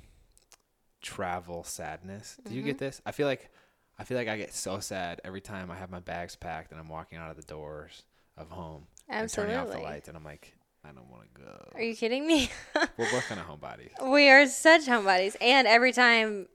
travel 1.01 1.65
sadness. 1.65 2.37
Do 2.47 2.55
you 2.55 2.61
get 2.61 2.77
this? 2.77 3.01
I 3.05 3.11
feel 3.11 3.27
like 3.27 3.51
I 3.99 4.03
feel 4.03 4.17
like 4.17 4.27
I 4.27 4.37
get 4.37 4.53
so 4.53 4.79
sad 4.79 5.21
every 5.23 5.41
time 5.41 5.69
I 5.69 5.75
have 5.75 5.91
my 5.91 5.99
bags 5.99 6.35
packed 6.35 6.71
and 6.71 6.79
I'm 6.79 6.89
walking 6.89 7.17
out 7.17 7.29
of 7.29 7.37
the 7.37 7.43
doors 7.43 8.03
of 8.37 8.49
home 8.49 8.87
and 9.07 9.29
turning 9.29 9.55
off 9.55 9.67
the 9.67 9.73
Absolutely. 9.73 9.91
lights 9.91 10.07
and 10.07 10.17
I'm 10.17 10.23
like 10.23 10.55
I 10.85 10.91
don't 10.91 11.09
want 11.09 11.33
to 11.33 11.41
go. 11.41 11.69
Are 11.75 11.81
you 11.81 11.95
kidding 11.95 12.27
me? 12.27 12.49
We're 12.97 13.09
both 13.09 13.25
kind 13.27 13.39
of 13.39 13.47
homebodies. 13.47 14.11
we 14.11 14.29
are 14.29 14.45
such 14.47 14.81
homebodies, 14.81 15.35
and 15.41 15.67
every 15.67 15.91
time. 15.91 16.47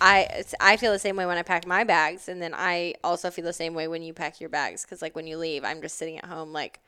I 0.00 0.44
I 0.60 0.76
feel 0.76 0.92
the 0.92 1.00
same 1.00 1.16
way 1.16 1.26
when 1.26 1.36
I 1.36 1.42
pack 1.42 1.66
my 1.66 1.82
bags, 1.82 2.28
and 2.28 2.40
then 2.40 2.54
I 2.54 2.94
also 3.02 3.28
feel 3.30 3.44
the 3.44 3.52
same 3.52 3.74
way 3.74 3.88
when 3.88 4.02
you 4.02 4.14
pack 4.14 4.40
your 4.40 4.48
bags. 4.48 4.84
Because 4.84 5.02
like 5.02 5.16
when 5.16 5.26
you 5.26 5.36
leave, 5.36 5.64
I'm 5.64 5.82
just 5.82 5.98
sitting 5.98 6.16
at 6.18 6.26
home 6.26 6.52
like, 6.52 6.78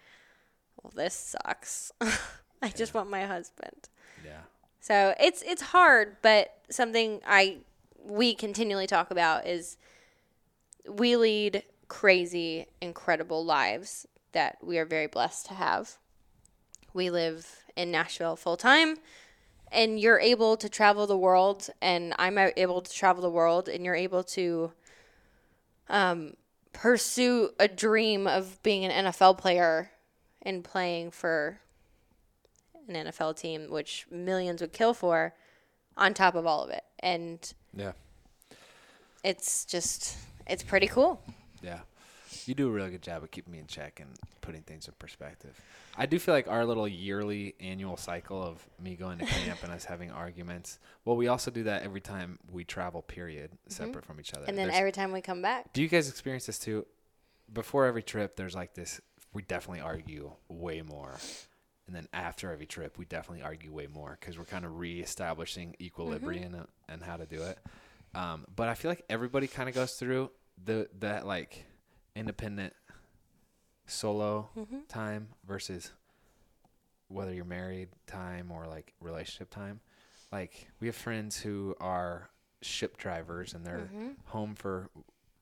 well, 0.80 0.92
this 0.94 1.14
sucks. 1.14 1.90
I 2.62 2.68
just 2.68 2.94
want 2.94 3.10
my 3.10 3.24
husband. 3.24 3.88
Yeah. 4.24 4.42
So 4.80 5.14
it's 5.18 5.42
it's 5.42 5.62
hard, 5.62 6.18
but 6.22 6.58
something 6.70 7.20
I 7.26 7.58
we 8.04 8.36
continually 8.36 8.86
talk 8.86 9.10
about 9.10 9.48
is 9.48 9.76
we 10.88 11.16
lead 11.16 11.62
crazy, 11.88 12.66
incredible 12.80 13.44
lives 13.44 14.06
that 14.32 14.58
we 14.62 14.78
are 14.78 14.84
very 14.84 15.06
blessed 15.06 15.46
to 15.46 15.54
have. 15.54 15.96
We 16.92 17.10
live 17.10 17.64
in 17.76 17.90
Nashville 17.90 18.36
full 18.36 18.56
time, 18.56 18.96
and 19.70 19.98
you're 20.00 20.20
able 20.20 20.56
to 20.56 20.68
travel 20.68 21.06
the 21.06 21.16
world, 21.16 21.68
and 21.80 22.14
I'm 22.18 22.38
able 22.38 22.80
to 22.80 22.92
travel 22.92 23.22
the 23.22 23.30
world, 23.30 23.68
and 23.68 23.84
you're 23.84 23.94
able 23.94 24.24
to 24.24 24.72
um, 25.88 26.34
pursue 26.72 27.50
a 27.58 27.68
dream 27.68 28.26
of 28.26 28.62
being 28.62 28.84
an 28.84 29.06
NFL 29.06 29.38
player 29.38 29.90
and 30.42 30.62
playing 30.64 31.10
for 31.10 31.58
an 32.88 32.94
NFL 32.94 33.36
team, 33.38 33.70
which 33.70 34.06
millions 34.10 34.60
would 34.60 34.72
kill 34.72 34.94
for, 34.94 35.34
on 35.96 36.14
top 36.14 36.34
of 36.34 36.46
all 36.46 36.62
of 36.62 36.70
it. 36.70 36.84
And 37.00 37.52
Yeah. 37.74 37.92
it's 39.24 39.64
just, 39.64 40.16
it's 40.46 40.62
pretty 40.62 40.86
cool. 40.86 41.20
Yeah. 41.62 41.80
You 42.44 42.54
do 42.54 42.68
a 42.68 42.70
really 42.70 42.90
good 42.90 43.02
job 43.02 43.22
of 43.22 43.30
keeping 43.30 43.52
me 43.52 43.58
in 43.58 43.66
check 43.66 44.00
and 44.00 44.10
putting 44.40 44.62
things 44.62 44.86
in 44.86 44.94
perspective. 44.98 45.60
I 45.96 46.06
do 46.06 46.18
feel 46.18 46.34
like 46.34 46.48
our 46.48 46.64
little 46.64 46.86
yearly 46.86 47.54
annual 47.60 47.96
cycle 47.96 48.42
of 48.42 48.64
me 48.80 48.94
going 48.94 49.18
to 49.18 49.26
camp 49.26 49.60
and 49.62 49.72
us 49.72 49.84
having 49.84 50.10
arguments. 50.10 50.78
Well, 51.04 51.16
we 51.16 51.28
also 51.28 51.50
do 51.50 51.64
that 51.64 51.82
every 51.82 52.00
time 52.00 52.38
we 52.52 52.64
travel, 52.64 53.02
period, 53.02 53.50
mm-hmm. 53.50 53.72
separate 53.72 54.04
from 54.04 54.20
each 54.20 54.32
other. 54.34 54.44
And 54.46 54.56
then 54.56 54.66
There's- 54.68 54.78
every 54.78 54.92
time 54.92 55.12
we 55.12 55.20
come 55.20 55.42
back, 55.42 55.72
do 55.72 55.82
you 55.82 55.88
guys 55.88 56.08
experience 56.08 56.46
this 56.46 56.58
too? 56.58 56.86
Before 57.52 57.86
every 57.86 58.02
trip, 58.02 58.36
there's 58.36 58.54
like 58.54 58.74
this, 58.74 59.00
we 59.32 59.42
definitely 59.42 59.80
argue 59.80 60.32
way 60.48 60.82
more. 60.82 61.16
And 61.86 61.94
then 61.94 62.08
after 62.12 62.52
every 62.52 62.66
trip, 62.66 62.98
we 62.98 63.04
definitely 63.04 63.44
argue 63.44 63.72
way 63.72 63.86
more 63.86 64.16
because 64.20 64.36
we're 64.36 64.44
kind 64.44 64.64
of 64.64 64.78
reestablishing 64.78 65.70
mm-hmm. 65.70 65.84
equilibrium 65.84 66.54
and, 66.54 66.66
and 66.88 67.02
how 67.02 67.16
to 67.16 67.26
do 67.26 67.42
it. 67.42 67.58
Um, 68.16 68.46
but 68.54 68.68
I 68.68 68.74
feel 68.74 68.90
like 68.90 69.04
everybody 69.10 69.46
kind 69.46 69.68
of 69.68 69.74
goes 69.74 69.92
through 69.94 70.30
the 70.64 70.88
that 71.00 71.26
like 71.26 71.66
independent 72.14 72.72
solo 73.86 74.48
time 74.88 75.28
versus 75.46 75.92
whether 77.08 77.32
you're 77.32 77.44
married 77.44 77.88
time 78.06 78.50
or 78.50 78.66
like 78.66 78.94
relationship 79.00 79.50
time. 79.50 79.80
Like 80.32 80.68
we 80.80 80.86
have 80.88 80.96
friends 80.96 81.38
who 81.38 81.76
are 81.80 82.30
ship 82.62 82.96
drivers 82.96 83.54
and 83.54 83.64
they're 83.64 83.90
home 84.26 84.54
for 84.54 84.88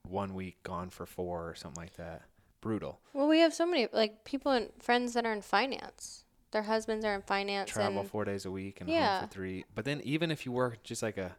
one 0.07 0.35
week, 0.35 0.63
gone 0.63 0.91
for 0.91 1.07
four 1.07 1.49
or 1.49 1.55
something 1.55 1.81
like 1.83 1.97
that. 1.97 2.23
Brutal. 2.61 2.99
well, 3.13 3.29
we 3.29 3.41
have 3.41 3.53
so 3.53 3.67
many 3.67 3.89
like 3.93 4.25
people 4.25 4.51
and 4.53 4.71
friends 4.79 5.13
that 5.15 5.27
are 5.27 5.33
in 5.33 5.43
finance. 5.43 6.25
Their 6.51 6.63
husbands 6.63 7.05
are 7.05 7.15
in 7.15 7.21
finance 7.23 7.71
Travel 7.71 8.05
four 8.05 8.25
days 8.25 8.45
a 8.47 8.51
week 8.51 8.81
and 8.81 8.89
Yeah. 8.89 9.21
home 9.21 9.29
for 9.29 9.35
three. 9.35 9.65
But 9.75 9.85
then 9.85 10.01
even 10.03 10.31
if 10.31 10.47
you 10.47 10.53
work 10.53 10.83
just 10.83 11.03
like 11.03 11.19
a 11.19 11.37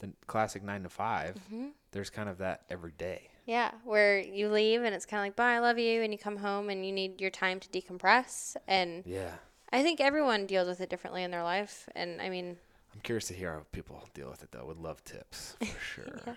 the 0.00 0.10
classic 0.26 0.62
nine 0.62 0.82
to 0.84 0.88
5 0.88 1.34
Mm-hmm. 1.34 1.66
there's 1.92 2.10
kind 2.10 2.28
of 2.28 2.38
that 2.38 2.62
every 2.70 2.92
day. 2.98 3.28
yeah, 3.46 3.70
where 3.84 4.18
you 4.18 4.48
leave 4.48 4.82
and 4.82 4.94
it's 4.94 5.06
kind 5.06 5.20
of 5.20 5.24
like 5.26 5.36
bye, 5.36 5.54
I 5.54 5.58
love 5.58 5.78
you, 5.78 6.02
and 6.02 6.12
you 6.12 6.18
come 6.18 6.36
home 6.36 6.68
and 6.70 6.84
you 6.86 6.92
need 6.92 7.20
your 7.20 7.30
time 7.30 7.60
to 7.60 7.68
decompress. 7.68 8.56
And 8.66 9.02
Yeah. 9.06 9.32
I 9.72 9.82
think 9.82 10.00
everyone 10.00 10.46
deals 10.46 10.66
with 10.68 10.80
it 10.80 10.88
differently 10.88 11.22
in 11.22 11.30
their 11.30 11.42
life. 11.42 11.88
And 11.94 12.20
I 12.22 12.28
mean, 12.30 12.56
I'm 12.94 13.00
curious 13.02 13.26
to 13.28 13.34
hear 13.34 13.52
how 13.52 13.62
people 13.72 14.02
deal 14.14 14.30
with 14.30 14.42
it 14.42 14.50
though. 14.52 14.64
Would 14.66 14.78
love 14.78 15.02
tips 15.04 15.56
for 15.60 15.80
sure. 15.80 16.36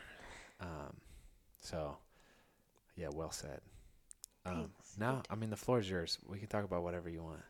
um, 0.59 0.95
so, 1.61 1.97
yeah, 2.95 3.09
well 3.13 3.31
said. 3.31 3.61
Um, 4.45 4.71
now, 4.97 5.21
I 5.29 5.35
mean, 5.35 5.49
the 5.49 5.55
floor 5.55 5.79
is 5.79 5.89
yours. 5.89 6.17
We 6.27 6.39
can 6.39 6.47
talk 6.47 6.63
about 6.65 6.81
whatever 6.83 7.09
you 7.09 7.21
want. 7.23 7.41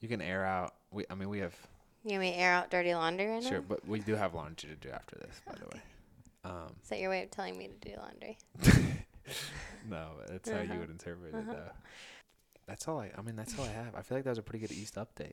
You 0.00 0.08
can 0.08 0.20
air 0.20 0.44
out. 0.44 0.74
We, 0.90 1.04
I 1.08 1.14
mean, 1.14 1.28
we 1.28 1.38
have 1.38 1.54
you 2.04 2.10
want 2.12 2.20
may 2.20 2.34
air 2.34 2.52
out 2.52 2.70
dirty 2.70 2.94
laundry 2.94 3.26
right 3.26 3.42
sure, 3.42 3.58
now. 3.58 3.64
but 3.68 3.86
we 3.86 4.00
do 4.00 4.14
have 4.14 4.34
laundry 4.34 4.70
to 4.70 4.76
do 4.76 4.90
after 4.90 5.16
this, 5.16 5.40
by 5.46 5.54
the 5.54 5.64
way. 5.76 5.82
Um, 6.44 6.74
Is 6.82 6.88
that 6.88 6.98
your 7.00 7.10
way 7.10 7.22
of 7.24 7.30
telling 7.30 7.58
me 7.58 7.68
to 7.68 7.88
do 7.90 7.96
laundry? 7.98 8.38
no, 9.88 10.08
that's 10.28 10.48
how 10.48 10.56
you 10.60 10.62
Uh-huh. 10.70 10.78
would 10.80 10.90
interpret 10.90 11.34
it, 11.34 11.46
though. 11.46 11.70
That's 12.66 12.86
all 12.88 13.00
I. 13.00 13.10
I 13.16 13.22
mean, 13.22 13.36
that's 13.36 13.58
all 13.58 13.64
I 13.64 13.68
have. 13.72 13.94
I 13.94 14.02
feel 14.02 14.16
like 14.18 14.24
that 14.24 14.30
was 14.30 14.38
a 14.38 14.42
pretty 14.42 14.66
good 14.66 14.74
East 14.74 14.94
update. 14.94 15.32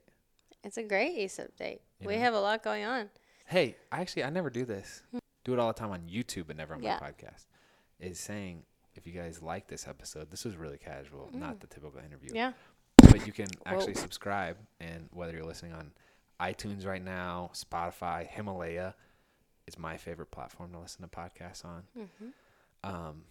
It's 0.63 0.77
a 0.77 0.83
great 0.83 1.15
East 1.17 1.39
update. 1.39 1.79
You 1.99 2.07
We 2.07 2.15
know? 2.15 2.21
have 2.21 2.33
a 2.33 2.39
lot 2.39 2.63
going 2.63 2.83
on. 2.83 3.09
Hey, 3.45 3.75
actually, 3.91 4.23
I 4.23 4.29
never 4.29 4.49
do 4.49 4.65
this. 4.65 5.03
Do 5.45 5.53
it 5.53 5.59
all 5.59 5.67
the 5.67 5.79
time 5.79 5.91
on 5.91 6.01
YouTube, 6.09 6.47
but 6.47 6.57
never 6.57 6.73
on 6.73 6.83
Yeah. 6.83 6.97
my 6.99 7.09
podcast. 7.11 7.45
Is 7.99 8.19
saying 8.19 8.63
if 8.95 9.05
you 9.07 9.13
guys 9.13 9.41
like 9.41 9.67
this 9.67 9.87
episode, 9.87 10.29
this 10.31 10.43
was 10.43 10.57
really 10.57 10.77
casual, 10.77 11.29
not 11.31 11.59
the 11.59 11.67
typical 11.67 11.99
interview. 11.99 12.31
Mm. 12.31 12.35
Yeah. 12.35 12.53
But 12.97 13.25
you 13.25 13.31
can 13.31 13.47
actually 13.65 13.93
subscribe, 13.95 14.57
and 14.79 15.07
whether 15.13 15.33
you're 15.33 15.45
listening 15.45 15.73
on 15.73 15.91
iTunes 16.41 16.85
right 16.85 17.03
now, 17.03 17.51
Spotify, 17.53 18.27
Himalaya 18.27 18.95
is 19.67 19.77
my 19.77 19.97
favorite 19.97 20.31
platform 20.31 20.71
to 20.73 20.79
listen 20.79 21.01
to 21.01 21.07
podcasts 21.07 21.65
on. 21.65 21.83
Mm-hmm. 21.97 22.89
Um, 22.89 23.23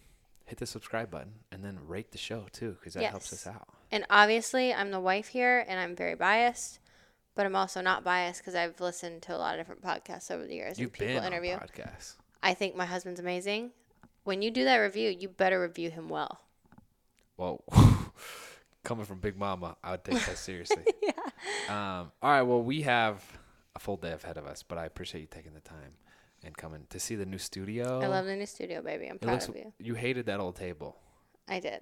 hit 0.45 0.59
the 0.59 0.65
subscribe 0.65 1.09
button 1.09 1.33
and 1.51 1.63
then 1.63 1.79
rate 1.85 2.11
the 2.11 2.17
show 2.17 2.45
too, 2.51 2.77
because 2.79 2.93
that 2.93 3.05
helps 3.05 3.31
us 3.33 3.47
out. 3.47 3.67
And 3.91 4.05
obviously, 4.09 4.73
I'm 4.73 4.91
the 4.91 4.99
wife 4.99 5.27
here, 5.27 5.65
and 5.67 5.79
I'm 5.79 5.95
very 5.95 6.15
biased, 6.15 6.79
but 7.35 7.45
I'm 7.45 7.55
also 7.55 7.81
not 7.81 8.03
biased 8.03 8.41
because 8.41 8.55
I've 8.55 8.79
listened 8.81 9.21
to 9.23 9.35
a 9.35 9.37
lot 9.37 9.57
of 9.57 9.65
different 9.65 9.81
podcasts 9.81 10.29
over 10.29 10.45
the 10.45 10.55
years 10.55 10.79
You've 10.79 10.89
and 10.89 10.93
people 10.93 11.15
been 11.15 11.33
interview. 11.33 11.53
on 11.53 11.59
podcasts. 11.59 12.15
I 12.43 12.53
think 12.53 12.75
my 12.75 12.85
husband's 12.85 13.19
amazing. 13.19 13.71
When 14.23 14.41
you 14.41 14.51
do 14.51 14.65
that 14.65 14.77
review, 14.77 15.09
you 15.17 15.29
better 15.29 15.61
review 15.61 15.89
him 15.89 16.09
well. 16.09 16.41
Well, 17.37 17.63
coming 18.87 19.05
from 19.05 19.19
Big 19.19 19.37
Mama, 19.37 19.75
I 19.83 19.91
would 19.91 20.03
take 20.05 20.25
that 20.25 20.37
seriously. 20.37 20.83
yeah. 21.03 21.11
Um, 21.67 22.11
all 22.21 22.31
right. 22.31 22.41
Well, 22.41 22.61
we 22.63 22.83
have 22.83 23.21
a 23.75 23.79
full 23.79 23.97
day 23.97 24.13
ahead 24.13 24.37
of 24.37 24.45
us, 24.47 24.63
but 24.63 24.77
I 24.77 24.85
appreciate 24.85 25.21
you 25.21 25.27
taking 25.29 25.53
the 25.53 25.59
time 25.59 25.93
and 26.43 26.55
coming 26.55 26.85
to 26.89 26.99
see 26.99 27.15
the 27.15 27.25
new 27.25 27.37
studio. 27.37 27.99
I 28.01 28.07
love 28.07 28.25
the 28.25 28.35
new 28.35 28.45
studio, 28.45 28.81
baby. 28.81 29.07
I'm 29.07 29.15
It 29.15 29.21
proud 29.21 29.33
looks. 29.33 29.47
of 29.49 29.55
you. 29.57 29.73
You 29.79 29.93
hated 29.95 30.27
that 30.27 30.39
old 30.39 30.55
table, 30.55 30.95
I 31.47 31.59
did. 31.59 31.81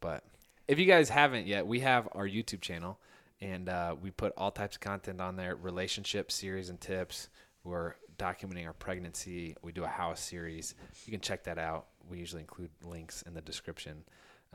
but 0.00 0.24
if 0.66 0.78
you 0.78 0.86
guys 0.86 1.08
haven't 1.10 1.46
yet, 1.46 1.66
we 1.66 1.80
have 1.80 2.08
our 2.12 2.26
YouTube 2.26 2.60
channel, 2.62 2.98
and 3.40 3.68
uh, 3.68 3.94
we 4.00 4.10
put 4.10 4.32
all 4.36 4.50
types 4.50 4.76
of 4.76 4.80
content 4.80 5.20
on 5.20 5.36
there: 5.36 5.54
relationship 5.54 6.32
series 6.32 6.70
and 6.70 6.80
tips. 6.80 7.28
We're 7.62 7.94
documenting 8.18 8.66
our 8.66 8.72
pregnancy. 8.72 9.54
We 9.62 9.72
do 9.72 9.84
a 9.84 9.88
house 9.88 10.20
series. 10.20 10.74
You 11.04 11.10
can 11.12 11.20
check 11.20 11.44
that 11.44 11.58
out. 11.58 11.86
We 12.08 12.18
usually 12.18 12.40
include 12.42 12.70
links 12.82 13.22
in 13.22 13.34
the 13.34 13.42
description. 13.42 14.04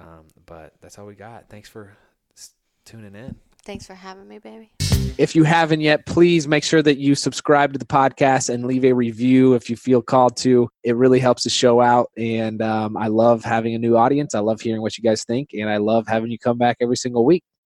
Um, 0.02 0.26
but 0.46 0.74
that's 0.82 0.98
all 0.98 1.06
we 1.06 1.16
got. 1.16 1.50
Thanks 1.50 1.70
for 1.70 1.96
tuning 2.86 3.16
in. 3.16 3.36
Thanks 3.64 3.86
for 3.86 3.94
having 3.94 4.28
me, 4.28 4.40
baby. 4.40 4.72
If 5.20 5.36
you 5.36 5.44
haven't 5.44 5.82
yet, 5.82 6.08
please 6.08 6.48
make 6.48 6.64
sure 6.64 6.82
that 6.82 6.98
you 6.98 7.14
subscribe 7.14 7.74
to 7.74 7.80
the 7.80 7.86
podcast 7.86 8.50
and 8.50 8.66
leave 8.66 8.84
a 8.84 8.94
review 8.94 9.54
if 9.54 9.70
you 9.70 9.76
feel 9.76 10.02
called 10.02 10.36
to. 10.38 10.68
It 10.84 10.96
really 10.96 11.20
helps 11.20 11.44
the 11.44 11.52
show 11.52 11.80
out. 11.80 12.10
And 12.18 12.62
um, 12.62 12.98
I 12.98 13.08
love 13.08 13.44
having 13.44 13.76
a 13.76 13.78
new 13.78 13.98
audience. 13.98 14.34
I 14.34 14.40
love 14.40 14.62
hearing 14.62 14.82
what 14.82 14.98
you 14.98 15.04
guys 15.04 15.24
think. 15.24 15.52
And 15.54 15.70
I 15.70 15.78
love 15.78 16.08
having 16.08 16.32
you 16.32 16.40
come 16.40 16.58
back 16.58 16.78
every 16.82 16.98
single 16.98 17.24
week. 17.24 17.44